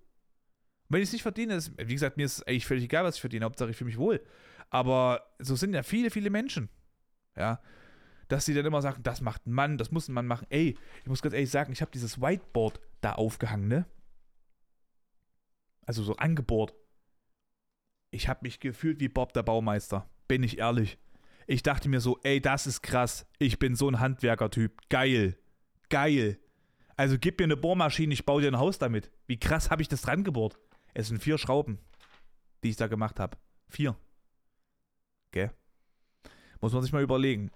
[0.88, 3.16] Wenn ich es nicht verdiene, ist, wie gesagt, mir ist es eigentlich völlig egal, was
[3.16, 4.22] ich verdiene, Hauptsache ich fühle mich wohl.
[4.70, 6.68] Aber so sind ja viele, viele Menschen.
[7.36, 7.60] Ja,
[8.28, 10.46] dass sie dann immer sagen, das macht ein Mann, das muss ein Mann machen.
[10.50, 13.86] Ey, ich muss ganz ehrlich sagen, ich habe dieses Whiteboard da aufgehangen, ne?
[15.86, 16.74] Also so angebohrt.
[18.10, 20.98] Ich habe mich gefühlt wie Bob der Baumeister, bin ich ehrlich.
[21.46, 23.26] Ich dachte mir so, ey, das ist krass.
[23.38, 24.88] Ich bin so ein Handwerkertyp.
[24.90, 25.38] Geil.
[25.88, 26.38] Geil.
[26.96, 29.10] Also gib mir eine Bohrmaschine, ich baue dir ein Haus damit.
[29.26, 30.58] Wie krass habe ich das dran gebohrt?
[30.94, 31.78] Es sind vier Schrauben,
[32.62, 33.36] die ich da gemacht habe.
[33.68, 33.96] Vier.
[35.30, 35.52] Gell?
[36.60, 37.50] Muss man sich mal überlegen.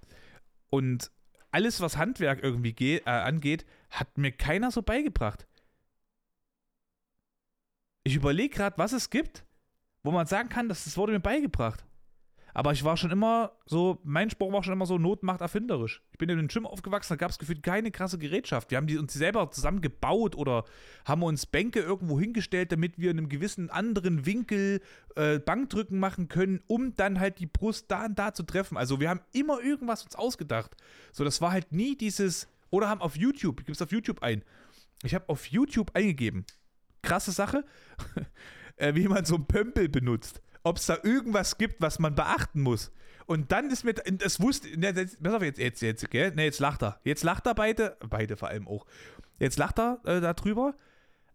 [0.70, 1.10] Und
[1.50, 5.46] alles, was Handwerk irgendwie geht, äh, angeht, hat mir keiner so beigebracht.
[8.04, 9.44] Ich überlege gerade, was es gibt,
[10.02, 11.84] wo man sagen kann, dass das wurde mir beigebracht.
[12.54, 16.02] Aber ich war schon immer so, mein Spruch war schon immer so, Not macht erfinderisch.
[16.12, 18.70] Ich bin in den Gym aufgewachsen, da gab es gefühlt keine krasse Gerätschaft.
[18.70, 20.64] Wir haben die uns selber zusammen gebaut oder
[21.04, 24.80] haben uns Bänke irgendwo hingestellt, damit wir in einem gewissen anderen Winkel
[25.16, 28.76] äh, Bankdrücken machen können, um dann halt die Brust da und da zu treffen.
[28.76, 30.76] Also wir haben immer irgendwas uns ausgedacht.
[31.12, 34.22] So, das war halt nie dieses, oder haben auf YouTube, ich gebe es auf YouTube
[34.22, 34.44] ein.
[35.04, 36.44] Ich habe auf YouTube eingegeben.
[37.02, 37.64] Krasse Sache,
[38.76, 42.60] äh, wie man so ein Pömpel benutzt ob es da irgendwas gibt, was man beachten
[42.60, 42.92] muss.
[43.26, 46.32] Und dann ist mir, das wusste, ne, pass auf, jetzt, jetzt, jetzt, gell?
[46.34, 47.00] Ne, jetzt lacht er.
[47.04, 48.86] Jetzt lacht er beide, beide vor allem auch.
[49.38, 50.74] Jetzt lacht er äh, darüber.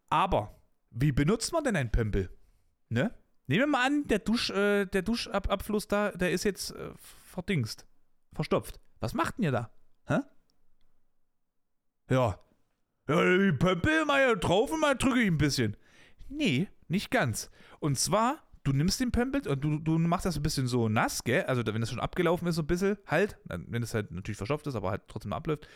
[0.10, 0.60] Aber,
[0.92, 2.30] wie benutzt man denn ein Pömpel?
[2.90, 3.14] Ne?
[3.48, 7.86] Nehmen wir mal an, der, Dusch, äh, der Duschabfluss da, der ist jetzt äh, verdingst.
[8.34, 8.80] Verstopft.
[9.00, 9.72] Was macht denn ihr da?
[10.06, 10.20] Hä?
[12.10, 12.40] Ja.
[13.08, 15.78] Ja, die Pömpel mal drauf und mal drücke ich ein bisschen.
[16.28, 17.50] Nee, nicht ganz.
[17.80, 21.24] Und zwar du nimmst den Pömpel und du, du machst das ein bisschen so nass,
[21.24, 21.44] gell?
[21.44, 24.68] Also wenn das schon abgelaufen ist, so ein bisschen halt, wenn es halt natürlich verschopft
[24.68, 25.68] ist, aber halt trotzdem abläuft,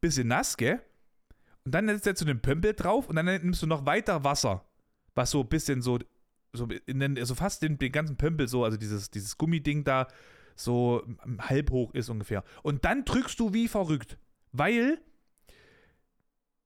[0.00, 0.80] bisschen nass, gell?
[1.64, 4.64] Und dann setzt du den Pömpel drauf und dann nimmst du noch weiter Wasser,
[5.14, 5.98] was so ein bisschen so,
[6.52, 10.06] so, den, so fast den, den ganzen Pömpel so, also dieses, dieses Gummiding da,
[10.54, 11.04] so
[11.40, 12.44] halb hoch ist ungefähr.
[12.62, 14.18] Und dann drückst du wie verrückt,
[14.52, 15.00] weil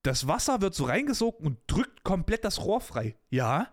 [0.02, 3.16] das Wasser wird so reingesogen und drückt komplett das Rohr frei.
[3.30, 3.72] Ja,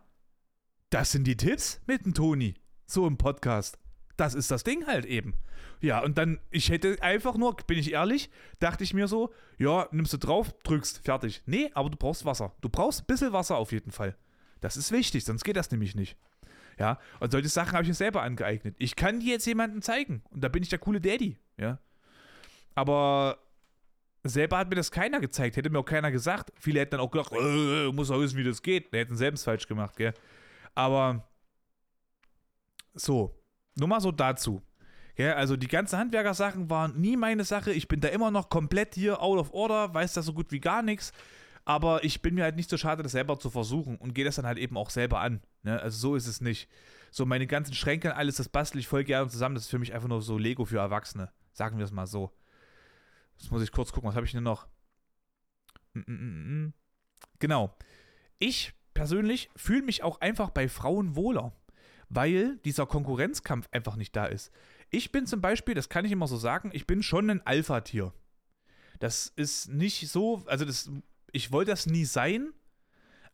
[0.90, 2.56] das sind die Tipps mit dem Toni.
[2.86, 3.78] So im Podcast.
[4.18, 5.36] Das ist das Ding halt eben.
[5.82, 9.88] Ja, und dann, ich hätte einfach nur, bin ich ehrlich, dachte ich mir so, ja,
[9.92, 11.42] nimmst du drauf, drückst, fertig.
[11.46, 12.54] Nee, aber du brauchst Wasser.
[12.62, 14.18] Du brauchst ein bisschen Wasser auf jeden Fall.
[14.62, 16.18] Das ist wichtig, sonst geht das nämlich nicht.
[16.78, 18.76] Ja, und solche Sachen habe ich mir selber angeeignet.
[18.78, 21.78] Ich kann die jetzt jemandem zeigen und da bin ich der coole Daddy, ja.
[22.76, 23.38] Aber
[24.24, 26.52] selber hat mir das keiner gezeigt, hätte mir auch keiner gesagt.
[26.58, 28.94] Viele hätten dann auch gedacht, äh, muss auch wissen, wie das geht.
[28.94, 30.14] Die hätten selbst falsch gemacht, gell.
[30.80, 31.28] Aber
[32.94, 33.38] so,
[33.76, 34.62] nur mal so dazu.
[35.18, 37.74] Ja, also die ganzen Handwerkersachen waren nie meine Sache.
[37.74, 40.62] Ich bin da immer noch komplett hier out of order, weiß da so gut wie
[40.62, 41.12] gar nichts.
[41.66, 44.38] Aber ich bin mir halt nicht so schade, das selber zu versuchen und gehe das
[44.38, 45.42] dann halt eben auch selber an.
[45.64, 45.82] Ne?
[45.82, 46.70] Also so ist es nicht.
[47.12, 49.56] So meine ganzen Schränke und alles, das bastel ich voll gerne zusammen.
[49.56, 51.30] Das ist für mich einfach nur so Lego für Erwachsene.
[51.52, 52.32] Sagen wir es mal so.
[53.38, 54.66] Jetzt muss ich kurz gucken, was habe ich denn noch?
[55.94, 56.74] Mm, mm, mm,
[57.40, 57.76] genau.
[58.38, 61.54] Ich persönlich fühle mich auch einfach bei Frauen wohler,
[62.10, 64.52] weil dieser Konkurrenzkampf einfach nicht da ist.
[64.90, 68.12] Ich bin zum Beispiel, das kann ich immer so sagen, ich bin schon ein Alpha-Tier.
[69.00, 70.92] Das ist nicht so, also das
[71.32, 72.52] ich wollte das nie sein,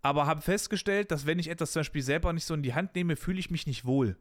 [0.04, 2.94] aber habe festgestellt, dass wenn ich etwas zum Beispiel selber nicht so in die Hand
[2.94, 4.18] nehme, fühle ich mich nicht wohl.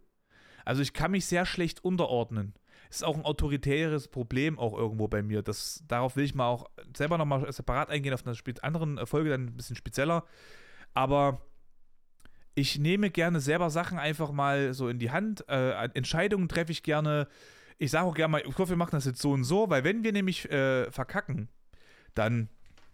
[0.65, 2.55] Also ich kann mich sehr schlecht unterordnen.
[2.89, 5.43] Ist auch ein autoritäres Problem auch irgendwo bei mir.
[5.43, 9.45] Das, darauf will ich mal auch selber nochmal separat eingehen, auf einer anderen Folge dann
[9.49, 10.25] ein bisschen spezieller.
[10.95, 11.43] Aber
[12.55, 15.49] ich nehme gerne selber Sachen einfach mal so in die Hand.
[15.49, 17.29] Äh, Entscheidungen treffe ich gerne.
[17.79, 19.83] Ich sage auch gerne mal, ich hoffe, wir machen das jetzt so und so, weil
[19.83, 21.49] wenn wir nämlich äh, verkacken,
[22.15, 22.49] dann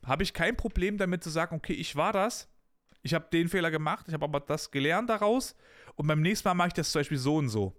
[0.07, 2.49] habe ich kein Problem damit zu sagen, okay, ich war das,
[3.03, 5.55] ich habe den Fehler gemacht, ich habe aber das gelernt daraus
[5.97, 7.77] und beim nächsten Mal mache ich das zum Beispiel so und so.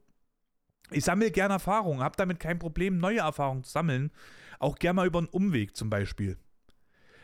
[0.92, 4.12] Ich sammle gerne Erfahrungen, habe damit kein Problem, neue Erfahrungen zu sammeln,
[4.60, 6.38] auch gerne mal über einen Umweg zum Beispiel.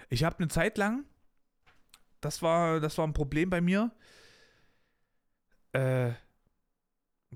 [0.09, 1.05] Ich habe eine Zeit lang,
[2.21, 3.91] das war, das war ein Problem bei mir,
[5.73, 6.13] äh,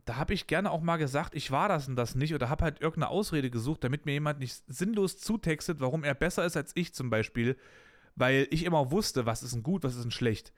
[0.05, 2.63] da habe ich gerne auch mal gesagt, ich war das und das nicht oder habe
[2.63, 6.71] halt irgendeine Ausrede gesucht, damit mir jemand nicht sinnlos zutextet, warum er besser ist als
[6.75, 7.57] ich zum Beispiel,
[8.15, 10.53] weil ich immer wusste, was ist ein gut, was ist ein schlecht.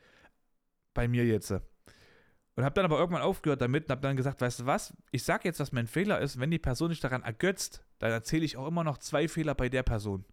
[0.93, 1.51] Bei mir jetzt.
[1.51, 5.23] Und habe dann aber irgendwann aufgehört damit und habe dann gesagt, weißt du was, ich
[5.23, 8.57] sage jetzt, was mein Fehler ist, wenn die Person sich daran ergötzt, dann erzähle ich
[8.57, 10.25] auch immer noch zwei Fehler bei der Person.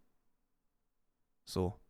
[1.47, 1.81] So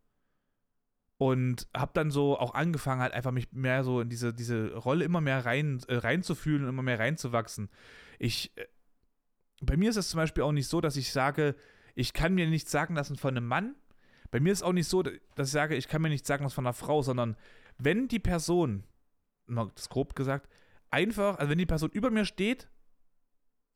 [1.20, 5.04] und habe dann so auch angefangen halt einfach mich mehr so in diese, diese Rolle
[5.04, 7.68] immer mehr rein äh, reinzufühlen und immer mehr reinzuwachsen.
[8.18, 8.64] Ich äh,
[9.60, 11.56] bei mir ist es zum Beispiel auch nicht so, dass ich sage,
[11.94, 13.74] ich kann mir nichts sagen lassen von einem Mann.
[14.30, 16.54] Bei mir ist auch nicht so, dass ich sage, ich kann mir nichts sagen lassen
[16.54, 17.36] von einer Frau, sondern
[17.76, 18.84] wenn die Person,
[19.46, 20.48] das grob gesagt,
[20.90, 22.70] einfach, also wenn die Person über mir steht,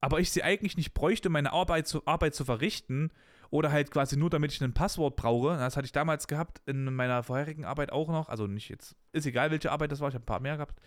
[0.01, 3.11] aber ich sie eigentlich nicht bräuchte, meine Arbeit zu, Arbeit zu verrichten,
[3.55, 5.57] oder halt quasi nur, damit ich ein Passwort brauche.
[5.57, 8.29] Das hatte ich damals gehabt in meiner vorherigen Arbeit auch noch.
[8.29, 10.81] Also nicht jetzt, ist egal, welche Arbeit das war, ich habe ein paar mehr gehabt.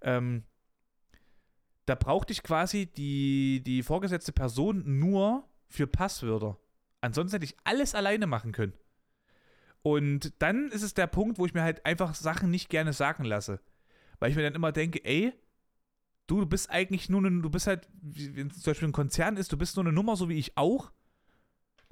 [0.00, 0.44] Ähm,
[1.86, 6.56] da brauchte ich quasi die, die vorgesetzte Person nur für Passwörter.
[7.00, 8.74] Ansonsten hätte ich alles alleine machen können.
[9.82, 13.24] Und dann ist es der Punkt, wo ich mir halt einfach Sachen nicht gerne sagen
[13.24, 13.58] lasse.
[14.20, 15.32] Weil ich mir dann immer denke, ey,
[16.28, 19.50] du, du bist eigentlich nur eine, du bist halt, wenn zum Beispiel ein Konzern ist,
[19.50, 20.92] du bist nur eine Nummer, so wie ich auch.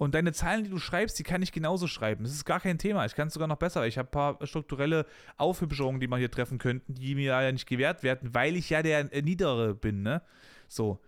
[0.02, 2.24] Und deine Zahlen, die du schreibst, die kann ich genauso schreiben.
[2.24, 3.06] Das ist gar kein Thema.
[3.06, 3.86] Ich kann es sogar noch besser.
[3.86, 7.68] Ich habe ein paar strukturelle Aufhübscherungen, die man hier treffen könnten, die mir ja nicht
[7.68, 10.20] gewährt werden, weil ich ja der äh, Niedere bin, ne?
[10.66, 11.00] So.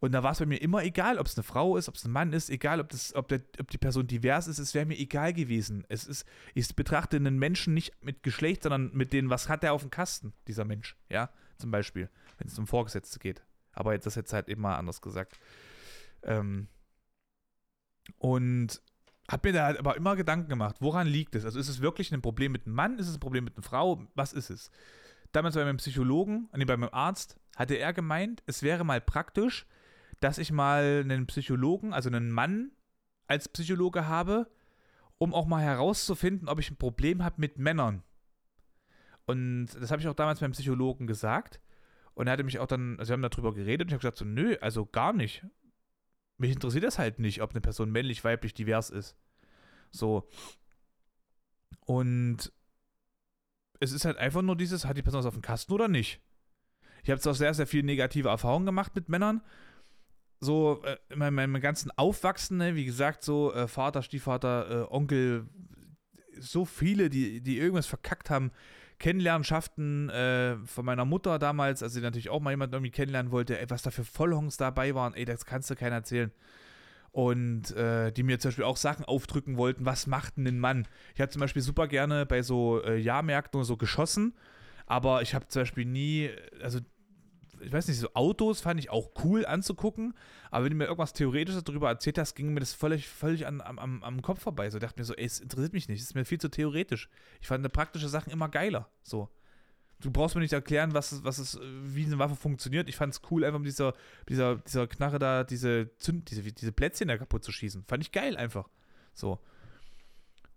[0.00, 2.04] Und da war es bei mir immer egal, ob es eine Frau ist, ob es
[2.04, 4.84] ein Mann ist, egal, ob, das, ob, der, ob die Person divers ist, es wäre
[4.84, 5.84] mir egal gewesen.
[5.88, 9.74] Es ist, ich betrachte einen Menschen nicht mit Geschlecht, sondern mit dem, was hat er
[9.74, 13.44] auf dem Kasten, dieser Mensch, ja, zum Beispiel, wenn es um Vorgesetzte geht.
[13.74, 15.38] Aber jetzt, das jetzt halt eben mal anders gesagt.
[16.24, 16.66] Ähm,
[18.18, 18.80] und
[19.30, 21.44] habe mir da halt aber immer Gedanken gemacht, woran liegt es?
[21.44, 22.98] Also ist es wirklich ein Problem mit einem Mann?
[22.98, 24.06] Ist es ein Problem mit einer Frau?
[24.14, 24.70] Was ist es?
[25.32, 29.66] Damals bei meinem Psychologen, nee, bei meinem Arzt, hatte er gemeint, es wäre mal praktisch,
[30.18, 32.72] dass ich mal einen Psychologen, also einen Mann
[33.26, 34.50] als Psychologe habe,
[35.18, 38.02] um auch mal herauszufinden, ob ich ein Problem habe mit Männern.
[39.26, 41.60] Und das habe ich auch damals beim Psychologen gesagt.
[42.14, 44.18] Und er hatte mich auch dann, also wir haben darüber geredet und ich habe gesagt,
[44.18, 45.44] so, nö, also gar nicht
[46.40, 49.14] mich interessiert das halt nicht, ob eine Person männlich, weiblich, divers ist.
[49.90, 50.28] So.
[51.84, 52.52] Und
[53.78, 56.20] es ist halt einfach nur dieses, hat die Person was auf dem Kasten oder nicht?
[57.02, 59.42] Ich habe zwar sehr, sehr viele negative Erfahrungen gemacht mit Männern.
[60.40, 64.92] So, äh, in meinem, meinem ganzen Aufwachsen, ne, wie gesagt, so äh, Vater, Stiefvater, äh,
[64.92, 65.46] Onkel,
[66.38, 68.50] so viele, die, die irgendwas verkackt haben,
[69.00, 73.58] Kennenlernschaften äh, von meiner Mutter damals, als sie natürlich auch mal jemanden irgendwie kennenlernen wollte,
[73.58, 76.30] ey, was da für Vollhongs dabei waren, ey, das kannst du keiner erzählen.
[77.10, 80.86] Und äh, die mir zum Beispiel auch Sachen aufdrücken wollten, was macht denn ein Mann?
[81.14, 84.34] Ich habe zum Beispiel super gerne bei so äh, Jahrmärkten oder so geschossen,
[84.86, 86.30] aber ich habe zum Beispiel nie,
[86.62, 86.78] also
[87.60, 90.14] ich weiß nicht, so Autos fand ich auch cool anzugucken,
[90.50, 93.60] aber wenn du mir irgendwas Theoretisches darüber erzählt hast, ging mir das völlig, völlig an,
[93.60, 94.70] am, am Kopf vorbei.
[94.70, 97.08] So dachte mir so, ey, es interessiert mich nicht, es ist mir viel zu theoretisch.
[97.40, 98.88] Ich fand praktische Sachen immer geiler.
[99.02, 99.28] So.
[100.00, 102.88] Du brauchst mir nicht erklären, was was es, wie eine Waffe funktioniert.
[102.88, 103.92] Ich fand es cool, einfach mit dieser,
[104.28, 107.84] dieser, dieser Knarre da, diese Zünd, diese, diese Plätzchen da kaputt zu schießen.
[107.84, 108.68] Fand ich geil einfach.
[109.12, 109.38] So.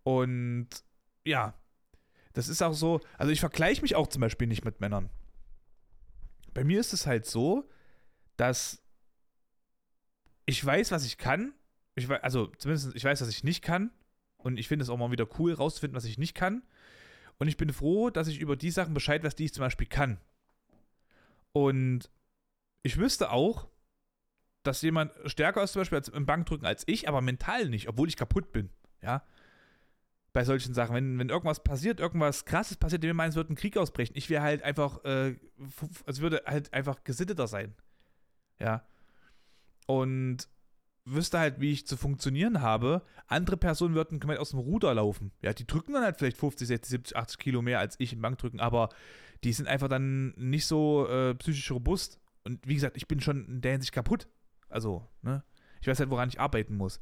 [0.04, 0.70] Und
[1.26, 1.54] ja,
[2.34, 5.10] das ist auch so, also ich vergleiche mich auch zum Beispiel nicht mit Männern.
[6.54, 7.70] Bei mir ist es halt so,
[8.38, 8.84] dass
[10.46, 11.54] ich weiß, was ich kann.
[11.96, 13.92] Ich weiß, also zumindest ich weiß, was ich nicht kann.
[14.38, 16.64] Und ich finde es auch mal wieder cool, rauszufinden, was ich nicht kann.
[17.38, 19.88] Und ich bin froh, dass ich über die Sachen Bescheid weiß, die ich zum Beispiel
[19.88, 20.20] kann.
[21.52, 22.10] Und
[22.82, 23.68] ich wüsste auch,
[24.64, 28.18] dass jemand stärker ist zum Beispiel im Bankdrücken als ich, aber mental nicht, obwohl ich
[28.18, 28.70] kaputt bin.
[29.02, 29.24] Ja
[30.34, 30.96] bei solchen Sachen.
[30.96, 34.14] Wenn, wenn irgendwas passiert, irgendwas krasses passiert, wir meinen, es wird ein Krieg ausbrechen.
[34.18, 35.36] Ich wäre halt einfach, äh,
[36.06, 37.76] es würde halt einfach gesitteter sein.
[38.60, 38.84] Ja.
[39.86, 40.48] Und
[41.06, 43.04] wüsste halt, wie ich zu funktionieren habe.
[43.28, 45.32] Andere Personen würden komplett aus dem Ruder laufen.
[45.42, 48.22] Ja, die drücken dann halt vielleicht 50, 60, 70, 80 Kilo mehr als ich im
[48.22, 48.90] Bankdrücken, aber
[49.44, 52.20] die sind einfach dann nicht so äh, psychisch robust.
[52.46, 54.28] Und wie gesagt, ich bin schon in der Hinsicht kaputt.
[54.70, 55.44] Also, ne?
[55.82, 57.02] Ich weiß halt, woran ich arbeiten muss.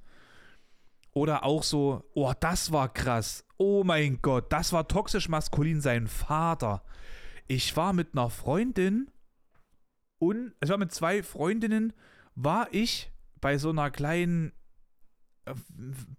[1.14, 3.46] Oder auch so, oh, das war krass.
[3.58, 6.84] Oh mein Gott, das war toxisch maskulin, sein Vater.
[7.48, 9.12] Ich war mit einer Freundin
[10.20, 11.94] und, ich war mit zwei Freundinnen,
[12.36, 14.54] war ich bei so einer kleinen
[15.46, 15.54] äh,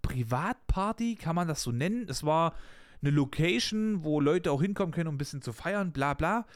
[0.02, 2.06] Privatparty, kann man das so nennen?
[2.08, 2.54] Es war
[3.00, 6.46] eine Location, wo Leute auch hinkommen können, um ein bisschen zu feiern, bla bla.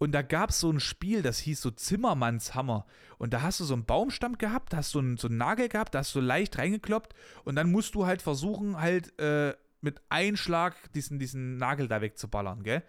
[0.00, 2.86] Und da gab es so ein Spiel, das hieß so Zimmermannshammer.
[3.18, 5.94] Und da hast du so einen Baumstamm gehabt, hast so einen, so einen Nagel gehabt,
[5.94, 7.14] da hast du leicht reingekloppt.
[7.44, 12.00] Und dann musst du halt versuchen, halt äh, mit einem Schlag diesen, diesen Nagel da
[12.00, 12.82] wegzuballern, gell?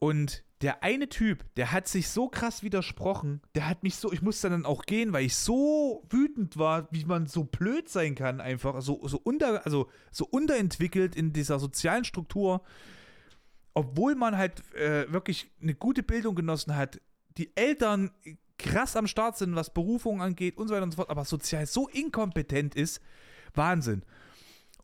[0.00, 4.22] Und der eine Typ, der hat sich so krass widersprochen, der hat mich so, ich
[4.22, 8.40] musste dann auch gehen, weil ich so wütend war, wie man so blöd sein kann,
[8.40, 12.62] einfach, so, so, unter, also, so unterentwickelt in dieser sozialen Struktur
[13.74, 17.00] obwohl man halt äh, wirklich eine gute Bildung genossen hat,
[17.36, 18.10] die Eltern
[18.58, 21.66] krass am Start sind, was Berufung angeht und so weiter und so fort, aber sozial
[21.66, 23.00] so inkompetent ist,
[23.54, 24.02] Wahnsinn.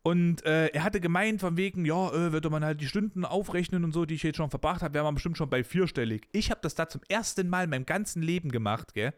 [0.01, 3.83] Und äh, er hatte gemeint, von wegen, ja, äh, würde man halt die Stunden aufrechnen
[3.83, 6.27] und so, die ich jetzt schon verbracht habe, wäre man bestimmt schon bei vierstellig.
[6.31, 9.13] Ich habe das da zum ersten Mal in meinem ganzen Leben gemacht, gell?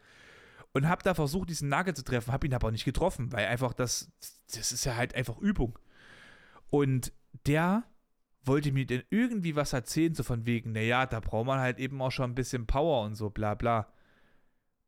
[0.71, 3.73] Und habe da versucht, diesen Nagel zu treffen, habe ihn aber nicht getroffen, weil einfach
[3.73, 4.11] das,
[4.53, 5.77] das ist ja halt einfach Übung.
[6.69, 7.11] Und
[7.45, 7.83] der
[8.47, 12.01] wollte mir denn irgendwie was erzählen, so von wegen, naja, da braucht man halt eben
[12.01, 13.87] auch schon ein bisschen Power und so, bla bla.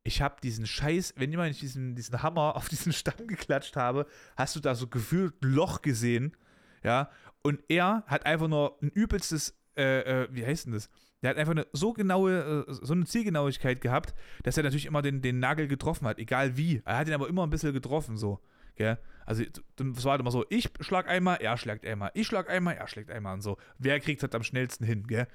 [0.02, 4.56] Ich habe diesen Scheiß, wenn ich diesen, diesen Hammer auf diesen Stamm geklatscht habe, hast
[4.56, 6.36] du da so gefühlt ein Loch gesehen,
[6.82, 7.10] ja,
[7.42, 10.90] und er hat einfach nur ein übelstes, äh, äh, wie heißt denn das?
[11.22, 15.02] Der hat einfach eine so genaue, äh, so eine Zielgenauigkeit gehabt, dass er natürlich immer
[15.02, 16.82] den, den Nagel getroffen hat, egal wie.
[16.84, 18.40] Er hat ihn aber immer ein bisschen getroffen, so,
[18.80, 18.98] gell.
[19.26, 22.74] Also es war halt immer so, ich schlag einmal, er schlägt einmal, ich schlag einmal,
[22.74, 23.58] er schlägt einmal und so.
[23.78, 25.28] Wer kriegt halt am schnellsten hin, gell?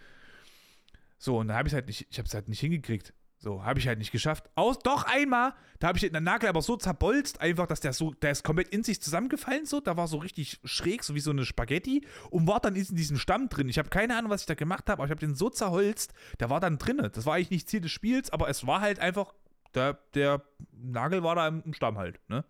[1.20, 3.14] So, und dann habe ich halt nicht, ich habe es halt nicht hingekriegt.
[3.38, 4.50] So, habe ich halt nicht geschafft.
[4.56, 8.12] Aus, doch einmal, da habe ich den Nagel aber so zerbolzt, einfach, dass der so,
[8.16, 11.30] der ist komplett in sich zusammengefallen, so, da war so richtig schräg, so wie so
[11.30, 13.70] eine Spaghetti und war dann in diesem Stamm drin.
[13.70, 16.14] Ich habe keine Ahnung, was ich da gemacht habe, aber ich habe den so zerholzt,
[16.40, 17.12] der war dann drinne.
[17.12, 19.36] Das war eigentlich nicht Ziel des Spiels, aber es war halt einfach,
[19.76, 22.44] der, der Nagel war da im Stamm halt, ne?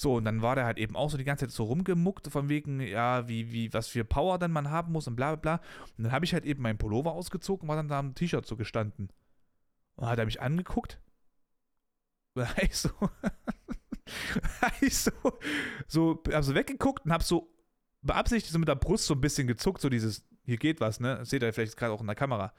[0.00, 2.48] So, und dann war der halt eben auch so die ganze Zeit so rumgemuckt, von
[2.48, 5.64] wegen, ja, wie, wie, was für Power dann man haben muss und bla bla bla.
[5.98, 8.46] Und dann habe ich halt eben meinen Pullover ausgezogen und war dann da am T-Shirt
[8.46, 9.10] so gestanden.
[9.96, 11.02] Und dann hat er mich angeguckt.
[12.34, 12.88] Und dann ich so,
[14.80, 15.10] ich so,
[15.86, 17.52] so, hab so weggeguckt und hab so
[18.00, 21.16] beabsichtigt so mit der Brust so ein bisschen gezuckt, so dieses, hier geht was, ne?
[21.16, 22.54] Das seht ihr vielleicht gerade auch in der Kamera.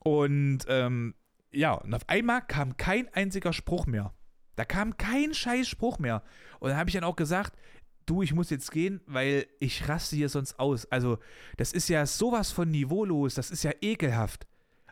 [0.00, 1.14] Und ähm,
[1.50, 4.14] ja, und auf einmal kam kein einziger Spruch mehr.
[4.56, 6.22] Da kam kein scheiß Spruch mehr.
[6.60, 7.54] Und dann habe ich dann auch gesagt,
[8.06, 10.86] du, ich muss jetzt gehen, weil ich raste hier sonst aus.
[10.86, 11.18] Also,
[11.56, 14.46] das ist ja sowas von niveaulos, das ist ja ekelhaft.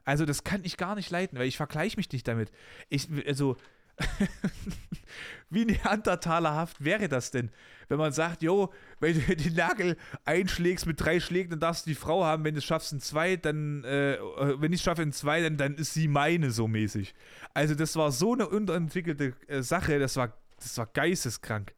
[0.05, 2.51] Also, das kann ich gar nicht leiten, weil ich vergleiche mich nicht damit.
[2.88, 3.57] Ich, also,
[5.51, 7.50] wie neandertalerhaft wäre das denn,
[7.88, 11.90] wenn man sagt, jo, wenn du den Nagel einschlägst mit drei Schlägen, dann darfst du
[11.90, 14.19] die Frau haben, wenn du es schaffst in zwei, dann, äh,
[14.59, 17.15] wenn ich es schaffe in zwei, dann, dann ist sie meine so mäßig.
[17.53, 21.75] Also das war so eine unterentwickelte äh, Sache, das war, das war geisteskrank.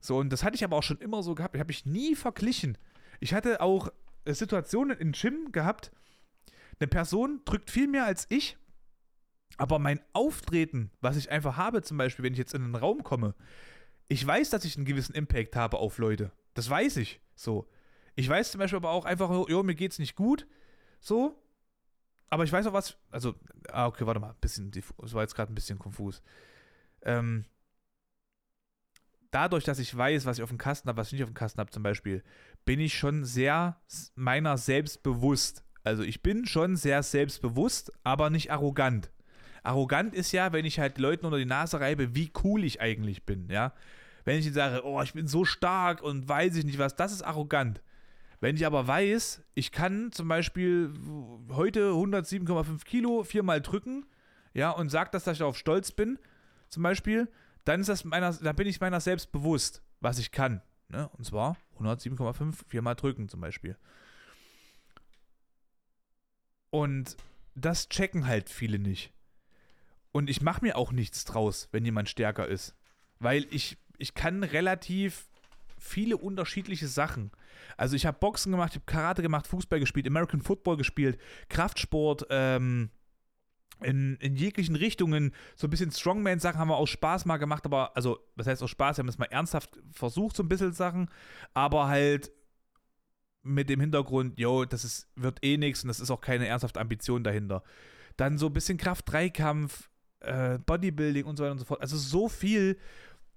[0.00, 2.14] So, und das hatte ich aber auch schon immer so gehabt, ich habe mich nie
[2.16, 2.78] verglichen.
[3.20, 3.90] Ich hatte auch
[4.24, 5.92] äh, Situationen im Gym gehabt,
[6.80, 8.56] eine Person drückt viel mehr als ich,
[9.56, 13.02] aber mein Auftreten, was ich einfach habe, zum Beispiel, wenn ich jetzt in einen Raum
[13.02, 13.34] komme,
[14.08, 16.32] ich weiß, dass ich einen gewissen Impact habe auf Leute.
[16.54, 17.20] Das weiß ich.
[17.34, 17.68] So.
[18.14, 20.46] Ich weiß zum Beispiel aber auch einfach, jo, mir geht's nicht gut.
[21.00, 21.40] So.
[22.30, 23.34] aber ich weiß auch was, also,
[23.70, 26.22] ah, okay, warte mal, bisschen, das war jetzt gerade ein bisschen konfus.
[27.02, 27.44] Ähm,
[29.30, 31.34] dadurch, dass ich weiß, was ich auf dem Kasten habe, was ich nicht auf dem
[31.34, 32.22] Kasten habe, zum Beispiel,
[32.64, 33.80] bin ich schon sehr
[34.14, 35.64] meiner selbst bewusst.
[35.84, 39.10] Also ich bin schon sehr selbstbewusst, aber nicht arrogant.
[39.68, 43.24] Arrogant ist ja, wenn ich halt Leuten unter die Nase reibe, wie cool ich eigentlich
[43.26, 43.74] bin, ja.
[44.24, 47.12] Wenn ich ihnen sage, oh, ich bin so stark und weiß ich nicht was, das
[47.12, 47.82] ist arrogant.
[48.40, 50.90] Wenn ich aber weiß, ich kann zum Beispiel
[51.50, 54.06] heute 107,5 Kilo viermal drücken,
[54.54, 56.18] ja, und sage, dass ich darauf stolz bin,
[56.70, 57.28] zum Beispiel,
[57.64, 60.62] dann ist das meiner, da bin ich meiner selbst bewusst, was ich kann.
[60.88, 61.10] Ne?
[61.18, 63.76] Und zwar 107,5 viermal drücken zum Beispiel.
[66.70, 67.18] Und
[67.54, 69.12] das checken halt viele nicht.
[70.18, 72.74] Und ich mache mir auch nichts draus, wenn jemand stärker ist.
[73.20, 75.28] Weil ich, ich kann relativ
[75.78, 77.30] viele unterschiedliche Sachen.
[77.76, 82.26] Also ich habe Boxen gemacht, ich habe Karate gemacht, Fußball gespielt, American Football gespielt, Kraftsport,
[82.30, 82.90] ähm,
[83.80, 85.32] in, in jeglichen Richtungen.
[85.54, 88.70] So ein bisschen Strongman-Sachen haben wir aus Spaß mal gemacht, aber, also, was heißt aus
[88.70, 88.96] Spaß?
[88.96, 91.10] Wir haben es mal ernsthaft versucht, so ein bisschen Sachen,
[91.54, 92.32] aber halt
[93.44, 96.80] mit dem Hintergrund, jo, das ist, wird eh nichts und das ist auch keine ernsthafte
[96.80, 97.62] Ambition dahinter.
[98.16, 99.88] Dann so ein bisschen Kraft-Dreikampf,
[100.20, 101.80] äh, Bodybuilding und so weiter und so fort.
[101.80, 102.76] Also so viel,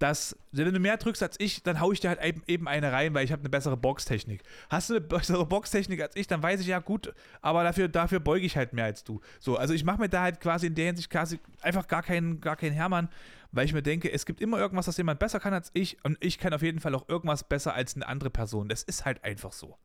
[0.01, 3.13] dass, wenn du mehr drückst als ich, dann haue ich dir halt eben eine rein,
[3.13, 4.41] weil ich habe eine bessere Boxtechnik.
[4.69, 8.19] Hast du eine bessere Boxtechnik als ich, dann weiß ich ja gut, aber dafür, dafür
[8.19, 9.21] beuge ich halt mehr als du.
[9.39, 12.41] So, also ich mache mir da halt quasi in der Hinsicht quasi einfach gar keinen,
[12.41, 13.09] gar keinen Hermann,
[13.51, 16.17] weil ich mir denke, es gibt immer irgendwas, das jemand besser kann als ich und
[16.19, 18.69] ich kann auf jeden Fall auch irgendwas besser als eine andere Person.
[18.69, 19.77] Das ist halt einfach so.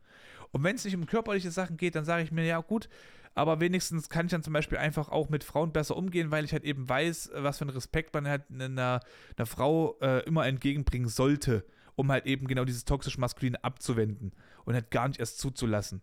[0.52, 2.88] Und wenn es nicht um körperliche Sachen geht, dann sage ich mir, ja gut,
[3.36, 6.52] aber wenigstens kann ich dann zum Beispiel einfach auch mit Frauen besser umgehen, weil ich
[6.52, 9.00] halt eben weiß, was für einen Respekt man halt einer,
[9.36, 11.66] einer Frau äh, immer entgegenbringen sollte,
[11.96, 14.32] um halt eben genau dieses toxisch Maskuline abzuwenden
[14.64, 16.00] und halt gar nicht erst zuzulassen.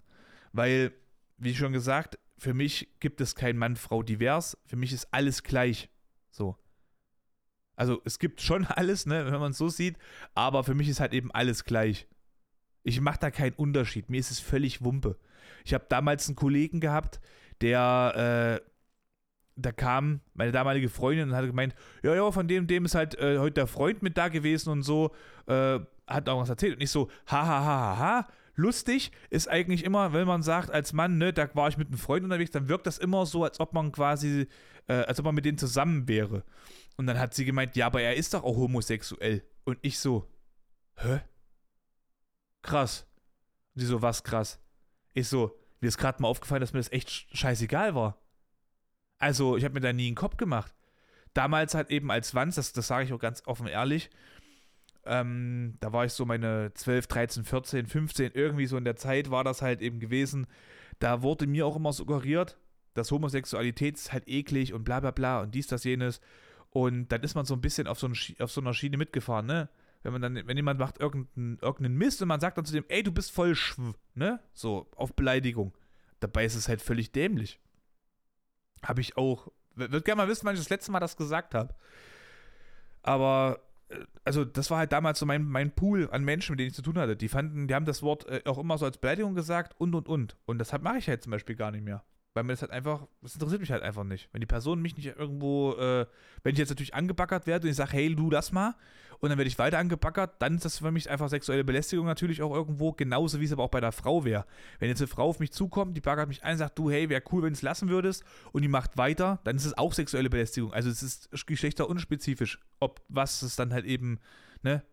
[0.51, 0.93] Weil,
[1.37, 5.89] wie schon gesagt, für mich gibt es kein Mann-Frau divers, für mich ist alles gleich.
[6.29, 6.55] So.
[7.75, 9.97] Also es gibt schon alles, ne, wenn man es so sieht,
[10.35, 12.07] aber für mich ist halt eben alles gleich.
[12.83, 14.11] Ich mache da keinen Unterschied.
[14.11, 15.17] Mir ist es völlig Wumpe.
[15.63, 17.19] Ich habe damals einen Kollegen gehabt,
[17.61, 18.69] der, äh,
[19.55, 23.17] da kam meine damalige Freundin und hat gemeint, ja, ja, von dem, dem ist halt
[23.19, 25.11] äh, heute der Freund mit da gewesen und so,
[25.47, 26.75] äh, hat auch was erzählt.
[26.75, 28.27] Und ich so, ha, ha, ha, ha, ha.
[28.55, 31.97] Lustig ist eigentlich immer, wenn man sagt, als Mann, ne, da war ich mit einem
[31.97, 34.47] Freund unterwegs, dann wirkt das immer so, als ob man quasi,
[34.87, 36.43] äh, als ob man mit denen zusammen wäre.
[36.97, 39.43] Und dann hat sie gemeint, ja, aber er ist doch auch homosexuell.
[39.63, 40.29] Und ich so,
[40.97, 41.21] hä?
[42.61, 43.07] Krass.
[43.73, 44.59] Und sie so, was krass?
[45.13, 48.17] Ich so, mir ist gerade mal aufgefallen, dass mir das echt scheißegal war.
[49.19, 50.73] Also, ich habe mir da nie einen Kopf gemacht.
[51.33, 54.09] Damals halt eben als Wanz, das, das sage ich auch ganz offen ehrlich,
[55.05, 59.31] ähm, da war ich so meine 12, 13, 14, 15, irgendwie so in der Zeit
[59.31, 60.47] war das halt eben gewesen.
[60.99, 62.57] Da wurde mir auch immer suggeriert,
[62.93, 66.21] dass Homosexualität ist halt eklig und bla bla bla und dies, das, jenes.
[66.69, 69.45] Und dann ist man so ein bisschen auf so, ein, auf so einer Schiene mitgefahren,
[69.45, 69.69] ne?
[70.03, 72.85] Wenn man dann, wenn jemand macht irgendeinen, irgendeinen Mist und man sagt dann zu dem,
[72.89, 74.39] ey, du bist voll schw, ne?
[74.53, 75.73] So, auf Beleidigung.
[76.19, 77.59] Dabei ist es halt völlig dämlich.
[78.83, 81.73] Habe ich auch, würde gerne mal wissen, wann ich das letzte Mal das gesagt habe.
[83.01, 83.95] Aber, äh,
[84.25, 86.81] also, das war halt damals so mein, mein Pool an Menschen, mit denen ich zu
[86.81, 87.15] tun hatte.
[87.15, 90.07] Die fanden, die haben das Wort äh, auch immer so als Beleidigung gesagt und und
[90.09, 90.37] und.
[90.45, 92.03] Und deshalb mache ich halt zum Beispiel gar nicht mehr.
[92.33, 94.29] Weil mir das halt einfach, das interessiert mich halt einfach nicht.
[94.31, 96.07] Wenn die Person mich nicht irgendwo, äh,
[96.41, 98.75] wenn ich jetzt natürlich angebackert werde und ich sage, hey, du, das mal,
[99.19, 102.41] und dann werde ich weiter angebackert, dann ist das für mich einfach sexuelle Belästigung natürlich
[102.41, 104.45] auch irgendwo, genauso wie es aber auch bei der Frau wäre.
[104.79, 107.23] Wenn jetzt eine Frau auf mich zukommt, die baggert mich ein, sagt, du, hey, wäre
[107.31, 110.29] cool, wenn du es lassen würdest, und die macht weiter, dann ist es auch sexuelle
[110.29, 110.73] Belästigung.
[110.73, 114.19] Also es ist geschlechterunspezifisch, ob was es dann halt eben,
[114.61, 114.83] ne,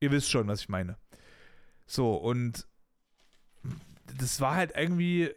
[0.00, 0.98] ihr wisst schon, was ich meine.
[1.86, 2.66] So, und
[4.18, 5.30] das war halt irgendwie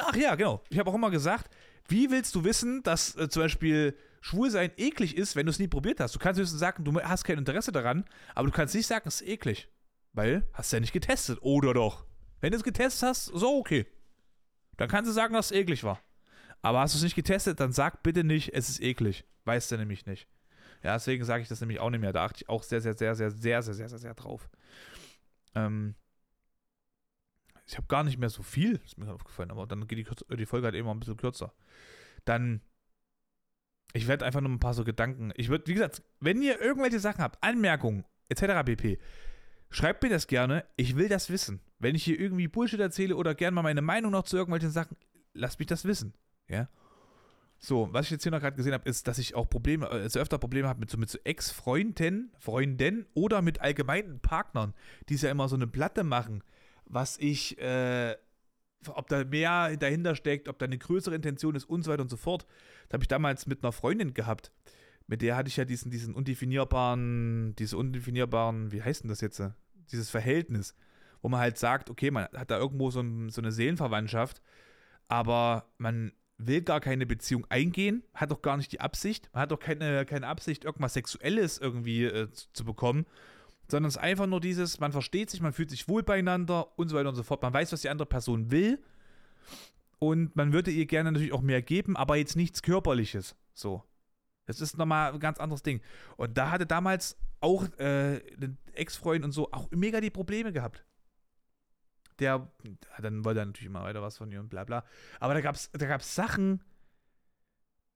[0.00, 0.62] Ach ja, genau.
[0.68, 1.50] Ich habe auch immer gesagt,
[1.88, 5.68] wie willst du wissen, dass äh, zum Beispiel Schwulsein eklig ist, wenn du es nie
[5.68, 6.14] probiert hast?
[6.14, 8.04] Du kannst höchstens sagen, du hast kein Interesse daran,
[8.34, 9.68] aber du kannst nicht sagen, es ist eklig.
[10.12, 12.04] Weil hast du ja nicht getestet, oder doch?
[12.40, 13.86] Wenn du es getestet hast, so okay.
[14.76, 16.00] Dann kannst du sagen, dass es eklig war.
[16.62, 19.24] Aber hast du es nicht getestet, dann sag bitte nicht, es ist eklig.
[19.44, 20.28] Weißt du nämlich nicht.
[20.82, 22.12] Ja, deswegen sage ich das nämlich auch nicht mehr.
[22.12, 24.48] Da achte ich auch sehr, sehr, sehr, sehr, sehr, sehr, sehr, sehr, sehr drauf.
[25.54, 25.94] Ähm,
[27.68, 30.46] ich habe gar nicht mehr so viel, ist mir aufgefallen, aber dann geht die, die
[30.46, 31.52] Folge halt eben ein bisschen kürzer.
[32.24, 32.62] Dann,
[33.92, 35.32] ich werde einfach nur ein paar so Gedanken.
[35.36, 38.64] Ich würde, wie gesagt, wenn ihr irgendwelche Sachen habt, Anmerkungen, etc.
[38.64, 38.98] pp.,
[39.68, 40.64] schreibt mir das gerne.
[40.76, 41.60] Ich will das wissen.
[41.78, 44.96] Wenn ich hier irgendwie Bullshit erzähle oder gerne mal meine Meinung noch zu irgendwelchen Sachen,
[45.34, 46.14] lasst mich das wissen.
[46.48, 46.70] Ja.
[47.58, 50.20] So, was ich jetzt hier noch gerade gesehen habe, ist, dass ich auch Probleme, also
[50.20, 54.72] öfter Probleme habe mit so, mit so Ex-Freunden, Freundinnen oder mit allgemeinen Partnern,
[55.08, 56.42] die es ja immer so eine Platte machen
[56.88, 58.16] was ich, äh,
[58.88, 62.10] ob da mehr dahinter steckt, ob da eine größere Intention ist und so weiter und
[62.10, 62.46] so fort.
[62.88, 64.52] Das habe ich damals mit einer Freundin gehabt.
[65.06, 69.42] Mit der hatte ich ja diesen, diesen undefinierbaren, diese undefinierbaren, wie heißt denn das jetzt?
[69.90, 70.74] Dieses Verhältnis,
[71.22, 74.42] wo man halt sagt, okay, man hat da irgendwo so, so eine Seelenverwandtschaft,
[75.08, 79.50] aber man will gar keine Beziehung eingehen, hat doch gar nicht die Absicht, man hat
[79.50, 83.06] doch keine, keine Absicht, irgendwas Sexuelles irgendwie äh, zu, zu, bekommen,
[83.70, 86.88] sondern es ist einfach nur dieses, man versteht sich, man fühlt sich wohl beieinander und
[86.88, 87.42] so weiter und so fort.
[87.42, 88.82] Man weiß, was die andere Person will
[89.98, 93.36] und man würde ihr gerne natürlich auch mehr geben, aber jetzt nichts Körperliches.
[93.54, 93.84] So.
[94.46, 95.82] Das ist nochmal ein ganz anderes Ding.
[96.16, 98.16] Und da hatte damals auch äh,
[98.72, 100.84] Ex-Freund und so auch mega die Probleme gehabt
[102.18, 102.50] der,
[103.00, 104.84] dann wollte er natürlich immer weiter was von ihr und bla bla.
[105.20, 106.62] Aber da gab es da gab's Sachen,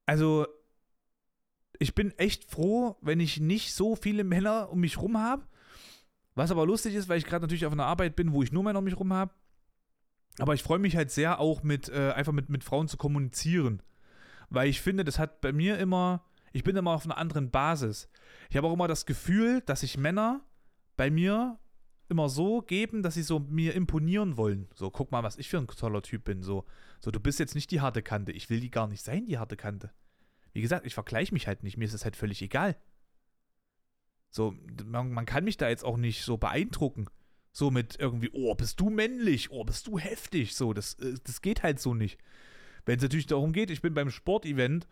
[0.07, 0.47] also
[1.79, 5.47] ich bin echt froh, wenn ich nicht so viele Männer um mich rum habe.
[6.35, 8.63] Was aber lustig ist, weil ich gerade natürlich auf einer Arbeit bin, wo ich nur
[8.63, 9.33] Männer um mich rum habe.
[10.39, 13.83] Aber ich freue mich halt sehr auch mit, äh, einfach mit, mit Frauen zu kommunizieren.
[14.49, 18.09] Weil ich finde, das hat bei mir immer, ich bin immer auf einer anderen Basis.
[18.49, 20.41] Ich habe auch immer das Gefühl, dass sich Männer
[20.97, 21.59] bei mir
[22.09, 24.69] immer so geben, dass sie so mir imponieren wollen.
[24.75, 26.43] So, guck mal, was ich für ein toller Typ bin.
[26.43, 26.65] So,
[27.01, 28.33] so du bist jetzt nicht die harte Kante.
[28.33, 29.91] Ich will die gar nicht sein, die harte Kante.
[30.53, 31.77] Wie gesagt, ich vergleiche mich halt nicht.
[31.77, 32.77] Mir ist es halt völlig egal.
[34.33, 34.55] So,
[34.87, 37.07] man, man kann mich da jetzt auch nicht so beeindrucken.
[37.53, 40.57] So mit irgendwie, oh, bist du männlich, oh, bist du heftig.
[40.57, 42.19] So, das, äh, das geht halt so nicht.
[42.87, 44.89] Wenn es natürlich darum geht, ich bin beim Sportevent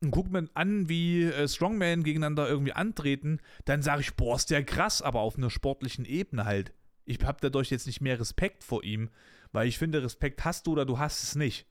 [0.00, 4.50] und gucke mir an, wie äh, Strongman gegeneinander irgendwie antreten, dann sage ich, boah, ist
[4.50, 6.72] der krass, aber auf einer sportlichen Ebene halt.
[7.04, 9.10] Ich habe dadurch jetzt nicht mehr Respekt vor ihm,
[9.50, 11.66] weil ich finde, Respekt hast du oder du hast es nicht.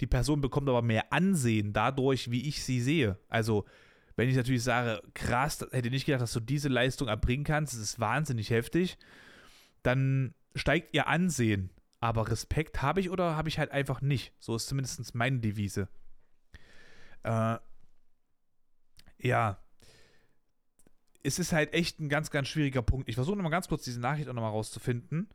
[0.00, 3.18] Die Person bekommt aber mehr Ansehen dadurch, wie ich sie sehe.
[3.28, 3.66] Also,
[4.20, 7.80] wenn ich natürlich sage, krass, hätte nicht gedacht, dass du diese Leistung erbringen kannst, das
[7.80, 8.98] ist wahnsinnig heftig,
[9.82, 11.70] dann steigt ihr Ansehen.
[12.00, 14.34] Aber Respekt habe ich oder habe ich halt einfach nicht.
[14.38, 15.88] So ist zumindest meine Devise.
[17.22, 17.56] Äh,
[19.16, 19.58] ja.
[21.22, 23.08] Es ist halt echt ein ganz, ganz schwieriger Punkt.
[23.08, 25.30] Ich versuche nochmal ganz kurz diese Nachricht auch nochmal rauszufinden.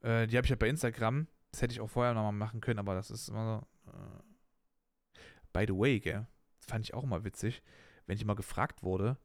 [0.00, 1.26] Äh, die habe ich ja bei Instagram.
[1.50, 3.90] Das hätte ich auch vorher nochmal machen können, aber das ist immer so.
[3.90, 5.20] Äh.
[5.52, 6.28] By the way, gell?
[6.60, 7.64] Das fand ich auch immer witzig,
[8.12, 9.16] wenn ich immer gefragt wurde,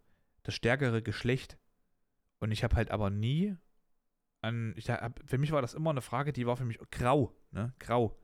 [0.43, 1.57] das stärkere Geschlecht.
[2.39, 3.57] Und ich habe halt aber nie
[4.39, 4.73] an.
[4.77, 7.73] Ich hab, für mich war das immer eine Frage, die war für mich grau, ne?
[7.79, 8.17] Grau.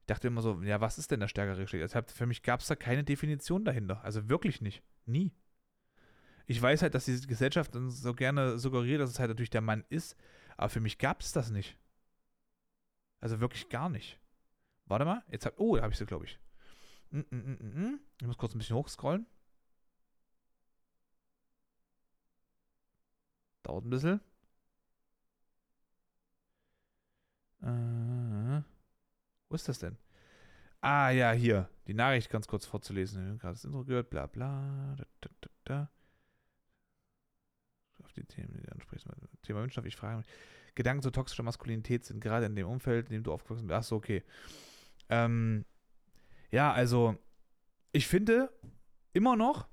[0.00, 1.82] Ich dachte immer so, ja, was ist denn der stärkere Geschlecht?
[1.82, 4.02] Also für mich gab es da keine Definition dahinter.
[4.02, 4.82] Also wirklich nicht.
[5.04, 5.32] Nie.
[6.46, 9.60] Ich weiß halt, dass diese Gesellschaft dann so gerne suggeriert, dass es halt natürlich der
[9.60, 10.16] Mann ist,
[10.56, 11.78] aber für mich gab es das nicht.
[13.20, 14.18] Also wirklich gar nicht.
[14.86, 16.40] Warte mal, jetzt hab, oh, da habe ich sie, glaube ich.
[17.10, 19.26] Mm, mm, mm, ich muss kurz ein bisschen hochscrollen.
[23.66, 24.20] Dauert ein bisschen.
[27.62, 28.62] Äh,
[29.48, 29.96] wo ist das denn?
[30.80, 31.68] Ah, ja, hier.
[31.88, 33.24] Die Nachricht ganz kurz vorzulesen.
[33.24, 34.94] Wir haben gerade das Intro gehört, bla bla.
[34.96, 35.90] Da, da, da.
[38.04, 39.10] Auf die Themen, die ansprechen.
[39.42, 40.26] Thema Wünschstoff, ich frage mich.
[40.76, 43.76] Gedanken zur toxischer Maskulinität sind gerade in dem Umfeld, in dem du aufgewachsen bist.
[43.76, 44.22] Achso, okay.
[45.08, 45.64] Ähm,
[46.52, 47.18] ja, also,
[47.90, 48.52] ich finde
[49.12, 49.66] immer noch,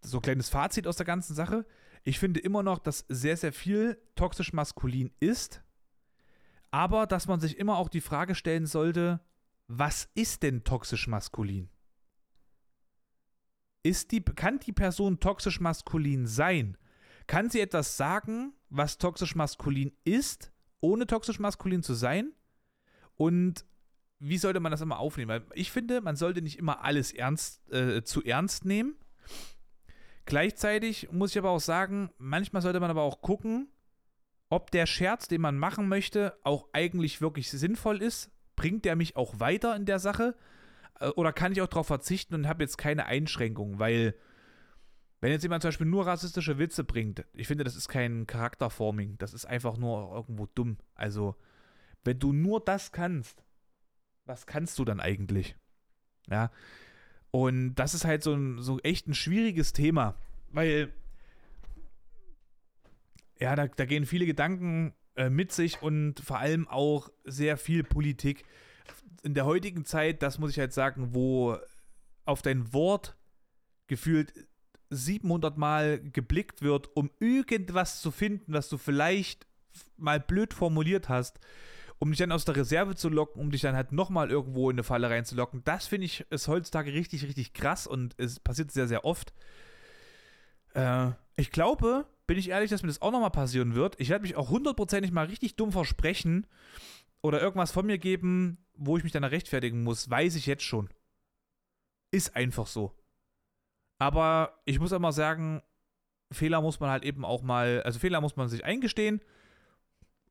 [0.00, 1.66] so ein kleines Fazit aus der ganzen Sache,
[2.04, 5.62] ich finde immer noch, dass sehr, sehr viel toxisch maskulin ist
[6.70, 9.20] aber dass man sich immer auch die Frage stellen sollte,
[9.66, 11.68] was ist denn toxisch maskulin?
[13.82, 16.76] Ist die, kann die Person toxisch maskulin sein?
[17.26, 22.32] Kann sie etwas sagen, was toxisch maskulin ist, ohne toxisch maskulin zu sein?
[23.16, 23.64] Und
[24.18, 25.28] wie sollte man das immer aufnehmen?
[25.28, 28.96] Weil ich finde, man sollte nicht immer alles ernst, äh, zu ernst nehmen.
[30.26, 33.68] Gleichzeitig muss ich aber auch sagen, manchmal sollte man aber auch gucken,
[34.48, 38.30] ob der Scherz, den man machen möchte, auch eigentlich wirklich sinnvoll ist.
[38.56, 40.34] Bringt der mich auch weiter in der Sache?
[40.98, 43.78] Äh, oder kann ich auch darauf verzichten und habe jetzt keine Einschränkungen?
[43.78, 44.14] Weil,
[45.20, 49.18] wenn jetzt jemand zum Beispiel nur rassistische Witze bringt, ich finde, das ist kein Charakterforming.
[49.18, 50.78] Das ist einfach nur irgendwo dumm.
[50.94, 51.36] Also,
[52.04, 53.44] wenn du nur das kannst,
[54.24, 55.56] was kannst du dann eigentlich?
[56.28, 56.50] Ja.
[57.30, 60.16] Und das ist halt so, ein, so echt ein schwieriges Thema.
[60.50, 60.92] Weil
[63.38, 67.82] ja, da, da gehen viele Gedanken äh, mit sich und vor allem auch sehr viel
[67.82, 68.44] Politik.
[69.22, 71.56] In der heutigen Zeit, das muss ich halt sagen, wo
[72.24, 73.16] auf dein Wort
[73.86, 74.32] gefühlt
[74.90, 79.46] 700 Mal geblickt wird, um irgendwas zu finden, was du vielleicht
[79.96, 81.38] mal blöd formuliert hast,
[82.00, 84.74] um dich dann aus der Reserve zu locken, um dich dann halt nochmal irgendwo in
[84.74, 85.62] eine Falle reinzulocken.
[85.64, 89.34] Das finde ich ist heutzutage richtig, richtig krass und es passiert sehr, sehr oft.
[90.72, 94.00] Äh, ich glaube, bin ich ehrlich, dass mir das auch nochmal passieren wird.
[94.00, 96.46] Ich werde mich auch hundertprozentig mal richtig dumm versprechen
[97.20, 100.88] oder irgendwas von mir geben, wo ich mich dann rechtfertigen muss, weiß ich jetzt schon.
[102.10, 102.96] Ist einfach so.
[103.98, 105.60] Aber ich muss immer sagen,
[106.32, 109.20] Fehler muss man halt eben auch mal, also Fehler muss man sich eingestehen.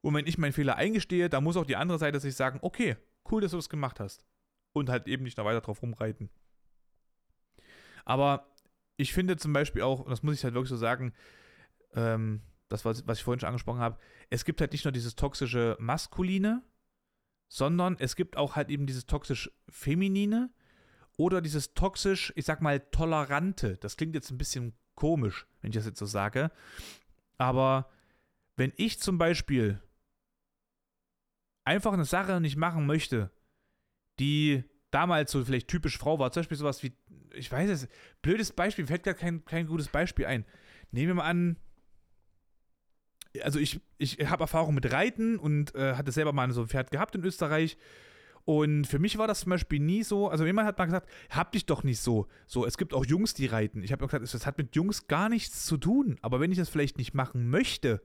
[0.02, 2.97] Und wenn ich meinen Fehler eingestehe, dann muss auch die andere Seite sich sagen, okay,
[3.30, 4.26] cool, dass du das gemacht hast.
[4.74, 6.30] Und halt eben nicht noch weiter drauf rumreiten.
[8.06, 8.54] Aber
[8.97, 11.14] ich finde zum Beispiel auch, und das muss ich halt wirklich so sagen,
[11.93, 13.97] ähm, das, was, was ich vorhin schon angesprochen habe,
[14.30, 16.64] es gibt halt nicht nur dieses toxische Maskuline,
[17.47, 20.52] sondern es gibt auch halt eben dieses toxisch Feminine
[21.18, 23.78] oder dieses toxisch, ich sag mal, Tolerante.
[23.78, 26.52] Das klingt jetzt ein bisschen komisch, wenn ich das jetzt so sage.
[27.38, 27.89] Aber
[28.56, 29.82] wenn ich zum Beispiel
[31.70, 33.30] einfach eine Sache nicht machen möchte,
[34.20, 36.93] die damals so vielleicht typisch Frau war, zum Beispiel sowas wie,
[37.34, 37.88] ich weiß es,
[38.24, 40.45] blödes Beispiel, fällt gar kein, kein gutes Beispiel ein.
[40.91, 41.57] Nehmen wir mal an,
[43.43, 46.89] also ich, ich habe Erfahrung mit Reiten und äh, hatte selber mal so ein Pferd
[46.89, 47.78] gehabt in Österreich.
[48.45, 51.51] Und für mich war das zum Beispiel nie so, also jemand hat mal gesagt, hab
[51.51, 52.28] dich doch nicht so.
[52.47, 53.84] So, es gibt auch Jungs, die reiten.
[53.84, 56.17] Ich habe gesagt, das hat mit Jungs gar nichts zu tun.
[56.24, 58.01] Aber wenn ich das vielleicht nicht machen möchte,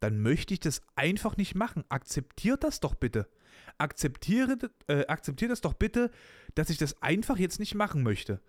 [0.00, 1.84] dann möchte ich das einfach nicht machen.
[1.88, 3.28] Akzeptiert das doch bitte.
[3.78, 6.10] Akzeptiere, äh, akzeptiert das doch bitte,
[6.54, 8.40] dass ich das einfach jetzt nicht machen möchte.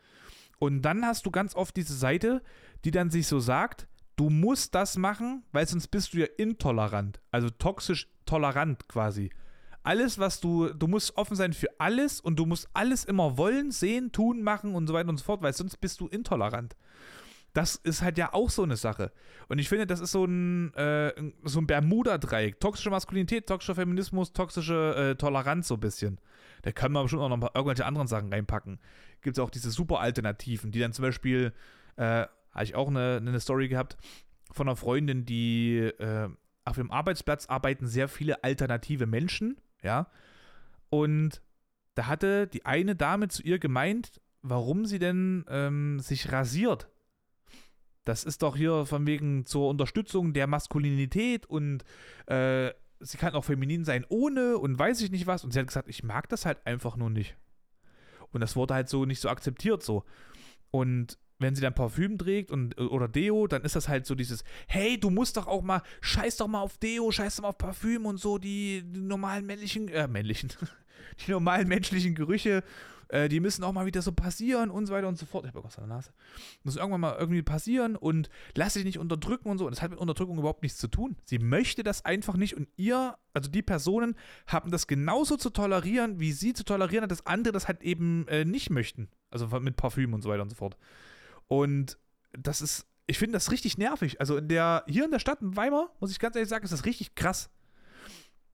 [0.59, 2.41] Und dann hast du ganz oft diese Seite,
[2.83, 7.21] die dann sich so sagt, du musst das machen, weil sonst bist du ja intolerant.
[7.31, 9.29] Also toxisch tolerant quasi.
[9.83, 13.71] Alles, was du, du musst offen sein für alles und du musst alles immer wollen,
[13.71, 16.75] sehen, tun, machen und so weiter und so fort, weil sonst bist du intolerant.
[17.57, 19.11] Das ist halt ja auch so eine Sache.
[19.47, 21.11] Und ich finde, das ist so ein, äh,
[21.43, 22.59] so ein Bermuda-Dreieck.
[22.59, 26.19] Toxische Maskulinität, toxischer Feminismus, toxische äh, Toleranz so ein bisschen.
[26.61, 28.79] Da kann man bestimmt auch noch irgendwelche anderen Sachen reinpacken.
[29.21, 31.51] Gibt es auch diese Super-Alternativen, die dann zum Beispiel
[31.95, 33.97] äh, habe ich auch eine, eine Story gehabt
[34.51, 36.29] von einer Freundin, die äh,
[36.63, 40.11] auf dem Arbeitsplatz arbeiten sehr viele alternative Menschen, ja.
[40.91, 41.41] Und
[41.95, 46.87] da hatte die eine Dame zu ihr gemeint, warum sie denn ähm, sich rasiert.
[48.07, 51.83] Das ist doch hier von wegen zur Unterstützung der Maskulinität und
[52.27, 55.43] äh, sie kann auch feminin sein ohne und weiß ich nicht was.
[55.43, 57.35] Und sie hat gesagt, ich mag das halt einfach nur nicht.
[58.31, 60.05] Und das wurde halt so nicht so akzeptiert so.
[60.71, 64.45] Und wenn sie dann Parfüm trägt und, oder Deo, dann ist das halt so dieses,
[64.67, 67.57] hey, du musst doch auch mal, scheiß doch mal auf Deo, scheiß doch mal auf
[67.57, 70.53] Parfüm und so, die, die normalen männlichen, äh, männlichen,
[71.27, 72.63] die normalen menschlichen Gerüche,
[73.09, 75.45] äh, die müssen auch mal wieder so passieren und so weiter und so fort.
[75.45, 76.11] Ich habe irgendwas an der Nase.
[76.63, 79.65] Muss irgendwann mal irgendwie passieren und lass dich nicht unterdrücken und so.
[79.65, 81.15] Und das hat mit Unterdrückung überhaupt nichts zu tun.
[81.25, 84.15] Sie möchte das einfach nicht und ihr, also die Personen,
[84.47, 88.27] haben das genauso zu tolerieren, wie sie zu tolerieren hat, dass andere das halt eben
[88.27, 89.09] äh, nicht möchten.
[89.29, 90.77] Also mit Parfüm und so weiter und so fort.
[91.47, 91.97] Und
[92.31, 94.19] das ist, ich finde das richtig nervig.
[94.19, 96.71] Also in der, hier in der Stadt in Weimar, muss ich ganz ehrlich sagen, ist
[96.71, 97.49] das richtig krass.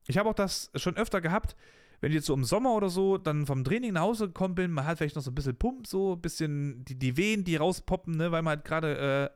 [0.06, 1.56] Ich habe auch das schon öfter gehabt,
[2.00, 4.70] wenn ich jetzt so im Sommer oder so dann vom Training nach Hause gekommen bin,
[4.70, 7.56] man hat vielleicht noch so ein bisschen Pump, so ein bisschen die, die Wehen, die
[7.56, 9.30] rauspoppen, ne, weil man halt gerade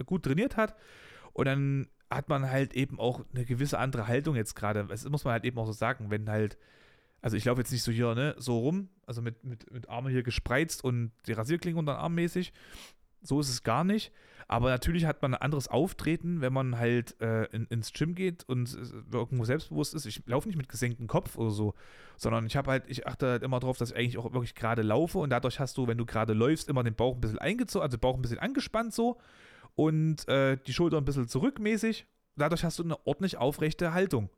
[0.00, 0.76] äh, gut trainiert hat.
[1.32, 4.84] Und dann hat man halt eben auch eine gewisse andere Haltung jetzt gerade.
[4.84, 6.56] Das muss man halt eben auch so sagen, wenn halt
[7.26, 10.10] also ich laufe jetzt nicht so hier, ne, so rum, also mit, mit, mit Arme
[10.10, 12.52] hier gespreizt und die Rasierklinge unter den Arm mäßig.
[13.22, 14.12] So ist es gar nicht.
[14.48, 18.44] Aber natürlich hat man ein anderes Auftreten, wenn man halt äh, in, ins Gym geht
[18.48, 18.78] und
[19.12, 20.06] irgendwo selbstbewusst ist.
[20.06, 21.74] Ich laufe nicht mit gesenktem Kopf oder so,
[22.16, 24.82] sondern ich habe halt, ich achte halt immer darauf, dass ich eigentlich auch wirklich gerade
[24.82, 27.82] laufe und dadurch hast du, wenn du gerade läufst, immer den Bauch ein bisschen eingezogen,
[27.82, 29.18] also den Bauch ein bisschen angespannt so
[29.74, 32.06] und äh, die Schulter ein bisschen zurückmäßig.
[32.36, 34.30] Dadurch hast du eine ordentlich aufrechte Haltung.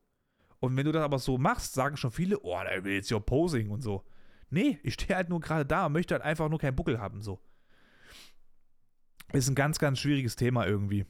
[0.61, 3.18] Und wenn du das aber so machst, sagen schon viele, oh, der will jetzt ja
[3.18, 4.05] Posing und so.
[4.51, 7.41] Nee, ich stehe halt nur gerade da möchte halt einfach nur keinen Buckel haben, so.
[9.33, 11.05] Ist ein ganz, ganz schwieriges Thema irgendwie.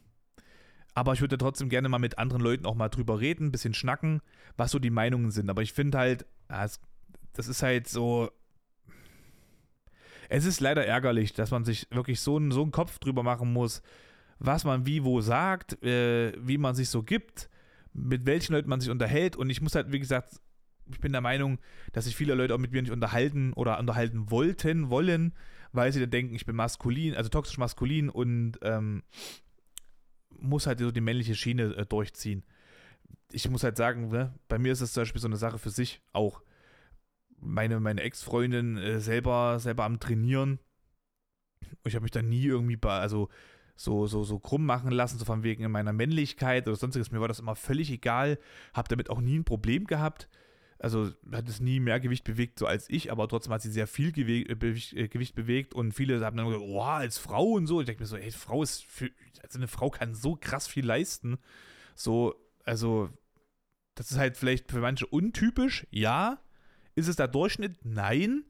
[0.93, 3.73] Aber ich würde trotzdem gerne mal mit anderen Leuten auch mal drüber reden, ein bisschen
[3.73, 4.21] schnacken,
[4.57, 5.49] was so die Meinungen sind.
[5.49, 6.79] Aber ich finde halt, das
[7.47, 8.31] ist halt so.
[10.27, 13.51] Es ist leider ärgerlich, dass man sich wirklich so einen, so einen Kopf drüber machen
[13.53, 13.81] muss,
[14.37, 17.49] was man wie wo sagt, äh, wie man sich so gibt
[17.93, 19.35] mit welchen Leuten man sich unterhält.
[19.35, 20.39] Und ich muss halt, wie gesagt,
[20.91, 21.59] ich bin der Meinung,
[21.91, 25.33] dass sich viele Leute auch mit mir nicht unterhalten oder unterhalten wollten, wollen,
[25.71, 29.03] weil sie dann denken, ich bin maskulin, also toxisch maskulin und ähm,
[30.29, 32.43] muss halt so die männliche Schiene äh, durchziehen.
[33.31, 35.69] Ich muss halt sagen, ne, bei mir ist es zum Beispiel so eine Sache für
[35.69, 36.41] sich auch.
[37.39, 40.59] Meine, meine Ex-Freundin äh, selber, selber am Trainieren.
[41.85, 43.29] Ich habe mich da nie irgendwie bei, also
[43.75, 47.11] so, so, so krumm machen lassen, so von wegen meiner Männlichkeit oder sonstiges.
[47.11, 48.37] Mir war das immer völlig egal,
[48.73, 50.27] habe damit auch nie ein Problem gehabt.
[50.79, 53.87] Also hat es nie mehr Gewicht bewegt, so als ich, aber trotzdem hat sie sehr
[53.87, 57.45] viel Gewe äh, Gewicht, äh, Gewicht bewegt und viele haben dann gesagt, oh, als Frau
[57.51, 57.81] und so.
[57.81, 59.11] Ich denke mir so, ey, Frau ist, für,
[59.43, 61.37] also eine Frau kann so krass viel leisten.
[61.95, 63.09] So, also
[63.95, 66.39] Das ist halt vielleicht für manche untypisch, ja.
[66.95, 67.83] Ist es der Durchschnitt?
[67.85, 68.45] Nein.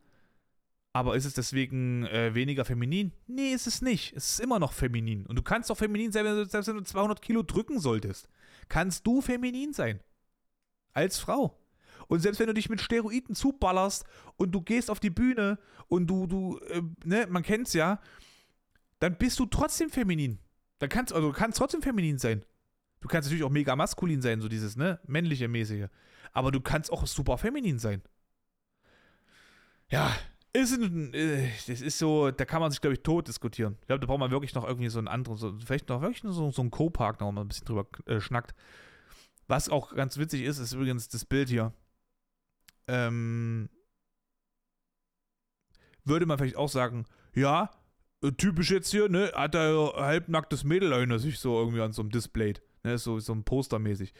[0.93, 3.13] Aber ist es deswegen äh, weniger feminin?
[3.27, 4.13] Nee, ist es nicht.
[4.15, 5.25] Es ist immer noch feminin.
[5.27, 8.27] Und du kannst auch feminin sein, wenn du, selbst wenn du 200 Kilo drücken solltest.
[8.69, 9.99] Kannst du feminin sein.
[10.93, 11.58] Als Frau.
[12.09, 14.03] Und selbst wenn du dich mit Steroiden zuballerst
[14.35, 18.01] und du gehst auf die Bühne und du, du, äh, ne, man kennt's ja,
[18.97, 20.39] dann bist du trotzdem feminin.
[20.79, 22.43] Dann kannst, also du kannst trotzdem feminin sein.
[22.99, 25.87] Du kannst natürlich auch mega maskulin sein, so dieses, ne, männliche mäßige.
[26.33, 28.01] Aber du kannst auch super feminin sein.
[29.91, 30.11] Ja,
[30.51, 33.77] ist ein, äh, das ist so, da kann man sich, glaube ich, tot diskutieren.
[33.81, 36.21] Ich glaube, da braucht man wirklich noch irgendwie so einen anderen, so, vielleicht noch wirklich
[36.23, 38.55] so, so einen Co-Partner, wo man ein bisschen drüber äh, schnackt.
[39.47, 41.71] Was auch ganz witzig ist, ist übrigens das Bild hier.
[42.89, 43.69] Ähm,
[46.05, 47.69] würde man vielleicht auch sagen, ja,
[48.23, 52.01] äh, typisch jetzt hier, ne, hat er halbnacktes Mädel erinnert sich so irgendwie an so
[52.01, 54.13] einem Display, ne, so, so ein Postermäßig.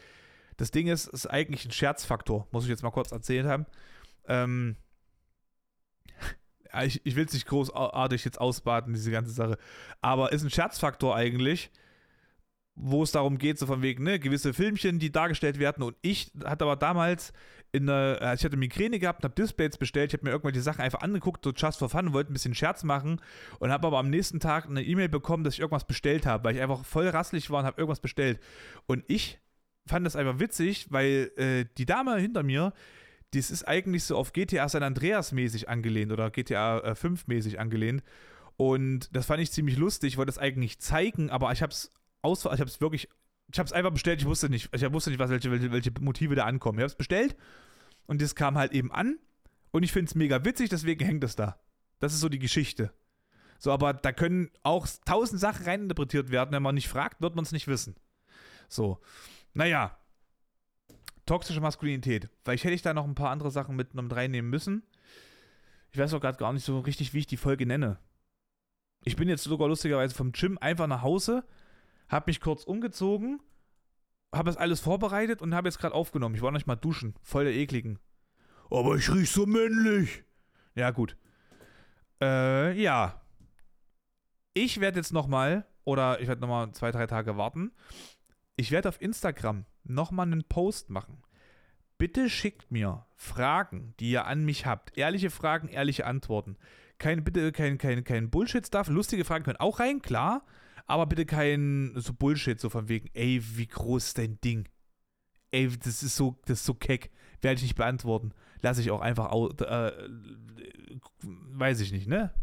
[0.56, 3.66] Das Ding ist, ist eigentlich ein Scherzfaktor, muss ich jetzt mal kurz erzählt haben.
[4.28, 4.76] Ähm,
[6.84, 9.58] ich, ich will es nicht großartig jetzt ausbaden, diese ganze Sache.
[10.00, 11.70] Aber ist ein Scherzfaktor eigentlich,
[12.74, 15.82] wo es darum geht, so von wegen, ne, gewisse Filmchen, die dargestellt werden.
[15.82, 17.32] Und ich hatte aber damals
[17.72, 20.80] in einer, äh, ich hatte Migräne gehabt, habe Displays bestellt, ich habe mir irgendwelche Sachen
[20.80, 23.20] einfach angeguckt, so just for fun, wollte ein bisschen Scherz machen
[23.58, 26.56] und habe aber am nächsten Tag eine E-Mail bekommen, dass ich irgendwas bestellt habe, weil
[26.56, 28.40] ich einfach voll rasselig war und habe irgendwas bestellt.
[28.86, 29.40] Und ich
[29.86, 32.72] fand das einfach witzig, weil äh, die Dame hinter mir,
[33.32, 37.60] das ist eigentlich so auf GTA San Andreas mäßig angelehnt oder GTA äh, 5 mäßig
[37.60, 38.02] angelehnt.
[38.56, 41.90] Und das fand ich ziemlich lustig, wollte das eigentlich zeigen, aber ich habe es
[42.22, 43.08] aus, ich habe es wirklich,
[43.52, 45.92] ich habe es einfach bestellt, ich wusste nicht, ich wusste nicht, was, welche, welche, welche
[46.00, 46.78] Motive da ankommen.
[46.78, 47.36] Ich habe es bestellt
[48.06, 49.18] und das kam halt eben an
[49.70, 51.58] und ich finde es mega witzig, deswegen hängt es da.
[51.98, 52.92] Das ist so die Geschichte.
[53.58, 56.52] So, aber da können auch tausend Sachen reininterpretiert werden.
[56.52, 57.94] Wenn man nicht fragt, wird man es nicht wissen.
[58.70, 59.00] So.
[59.52, 59.98] Naja,
[61.26, 62.30] toxische Maskulinität.
[62.42, 64.82] Vielleicht hätte ich da noch ein paar andere Sachen mit reinnehmen müssen.
[65.92, 67.98] Ich weiß auch gerade gar nicht so richtig, wie ich die Folge nenne.
[69.04, 71.44] Ich bin jetzt sogar lustigerweise vom Gym einfach nach Hause,
[72.10, 73.40] habe mich kurz umgezogen,
[74.34, 76.34] habe das alles vorbereitet und habe jetzt gerade aufgenommen.
[76.34, 77.98] Ich war noch nicht mal duschen, voll der ekligen.
[78.70, 80.24] Aber ich riech so männlich.
[80.74, 81.16] Ja, gut.
[82.20, 83.20] Äh, ja.
[84.54, 87.72] Ich werde jetzt nochmal, oder ich werde nochmal zwei, drei Tage warten.
[88.56, 91.22] Ich werde auf Instagram nochmal einen Post machen.
[91.98, 94.96] Bitte schickt mir Fragen, die ihr an mich habt.
[94.96, 96.56] Ehrliche Fragen, ehrliche Antworten.
[96.98, 98.88] Kein, bitte kein, kein, kein Bullshit-Stuff.
[98.88, 100.44] Lustige Fragen können auch rein, klar.
[100.90, 104.68] Aber bitte kein so Bullshit, so von wegen, ey, wie groß ist dein Ding?
[105.52, 107.10] Ey, das ist so, das ist so keck.
[107.40, 108.32] Werde ich nicht beantworten.
[108.60, 109.92] Lasse ich auch einfach, äh,
[111.22, 112.34] weiß ich nicht, ne?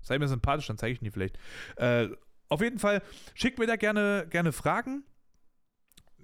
[0.00, 1.38] Sei mir sympathisch, dann zeige ich ihn vielleicht.
[1.74, 2.08] Äh,
[2.48, 3.02] auf jeden Fall,
[3.34, 5.02] schickt mir da gerne, gerne Fragen.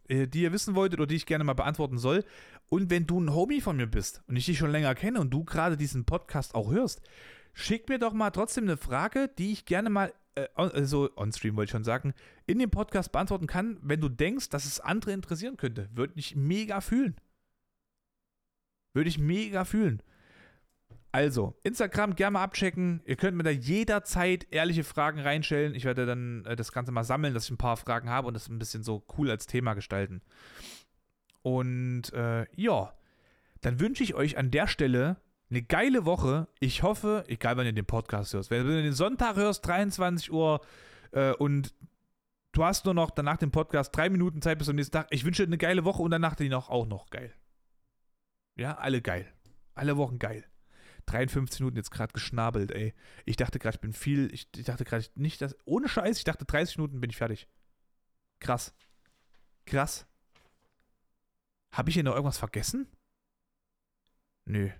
[0.09, 2.25] Äh, die ihr wissen wolltet oder die ich gerne mal beantworten soll.
[2.69, 5.31] Und wenn du ein Homie von mir bist und ich dich schon länger kenne und
[5.31, 7.03] du gerade diesen Podcast auch hörst,
[7.57, 11.71] schick mir doch mal trotzdem eine Frage, die ich gerne mal, äh, also on-stream wollte
[11.71, 15.57] ich schon sagen, in dem Podcast beantworten kann, wenn du denkst, dass es andere interessieren
[15.57, 15.89] könnte.
[15.95, 17.17] Würde ich mega fühlen.
[18.93, 20.03] Würde ich mega fühlen.
[21.13, 23.01] Also, Instagram gerne mal abchecken.
[23.07, 25.75] Ihr könnt mir da jederzeit ehrliche Fragen reinstellen.
[25.75, 28.35] Ich werde dann äh, das Ganze mal sammeln, dass ich ein paar Fragen habe und
[28.35, 30.21] das ein bisschen so cool als Thema gestalten.
[31.41, 32.93] Und äh, ja,
[33.63, 35.17] dann wünsche ich euch an der Stelle
[35.51, 36.49] eine geile Woche.
[36.61, 40.61] Ich hoffe, egal wann ihr den Podcast hörst, wenn du den Sonntag hörst, 23 Uhr
[41.13, 41.75] äh, und
[42.53, 45.09] du hast nur noch danach den Podcast drei Minuten Zeit bis zum nächsten Tag.
[45.11, 47.33] Ich wünsche dir eine geile Woche und danach die noch auch noch geil.
[48.57, 49.31] Ja, alle geil.
[49.75, 50.45] Alle Wochen geil.
[51.07, 52.95] 53 Minuten jetzt gerade geschnabelt, ey.
[53.25, 56.25] Ich dachte gerade, ich bin viel, ich, ich dachte gerade nicht, dass, ohne Scheiß, ich
[56.25, 57.49] dachte 30 Minuten bin ich fertig.
[58.41, 58.75] Krass.
[59.67, 60.07] Krass.
[61.71, 62.89] Habe ich hier noch irgendwas vergessen?
[64.47, 64.71] Nö.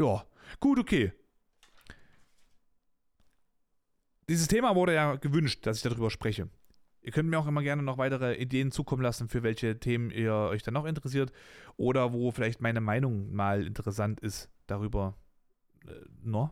[0.00, 0.24] Ja,
[0.60, 1.12] gut, okay.
[4.30, 6.48] Dieses Thema wurde ja gewünscht, dass ich darüber spreche.
[7.02, 10.32] Ihr könnt mir auch immer gerne noch weitere Ideen zukommen lassen, für welche Themen ihr
[10.32, 11.32] euch dann noch interessiert
[11.76, 15.18] oder wo vielleicht meine Meinung mal interessant ist darüber.
[15.86, 15.92] Äh,
[16.22, 16.50] no?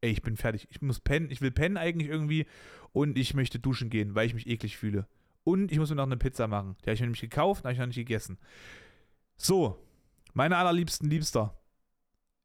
[0.00, 0.66] Ey, ich bin fertig.
[0.70, 1.30] Ich muss pennen.
[1.30, 2.46] Ich will pennen eigentlich irgendwie
[2.92, 5.06] und ich möchte duschen gehen, weil ich mich eklig fühle.
[5.44, 6.76] Und ich muss mir noch eine Pizza machen.
[6.80, 8.38] Die habe ich mir nämlich gekauft, habe ich noch nicht gegessen.
[9.36, 9.78] So,
[10.32, 11.54] meine allerliebsten Liebster.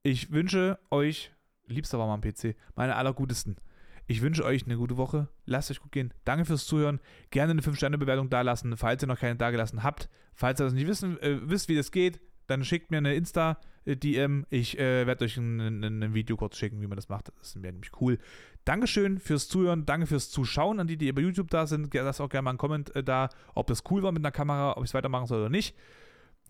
[0.04, 1.32] Ich wünsche euch,
[1.68, 3.58] Liebster war mal am PC, meine allergutesten.
[4.08, 5.30] Ich wünsche euch eine gute Woche.
[5.46, 6.12] Lasst euch gut gehen.
[6.26, 7.00] Danke fürs Zuhören.
[7.30, 10.10] Gerne eine 5-Sterne-Bewertung dalassen, falls ihr noch keine dagelassen habt.
[10.34, 14.48] Falls ihr das nicht wissen, äh, wisst, wie das geht, dann schickt mir eine Insta-DM.
[14.50, 17.32] Ich äh, werde euch ein, ein, ein, Video kurz schicken, wie man das macht.
[17.40, 18.18] Das wäre nämlich cool.
[18.66, 21.94] Dankeschön fürs Zuhören, danke fürs Zuschauen an die, die bei YouTube da sind.
[21.94, 24.72] Lasst auch gerne mal einen Comment äh, da, ob das cool war mit einer Kamera,
[24.78, 25.76] ob ich es weitermachen soll oder nicht.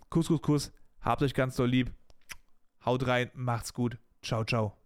[0.10, 0.74] Kuss, Kuss, Kuss.
[1.02, 1.92] Habt euch ganz doll lieb.
[2.86, 3.98] Haut rein, macht's gut.
[4.22, 4.81] Ciao, ciao.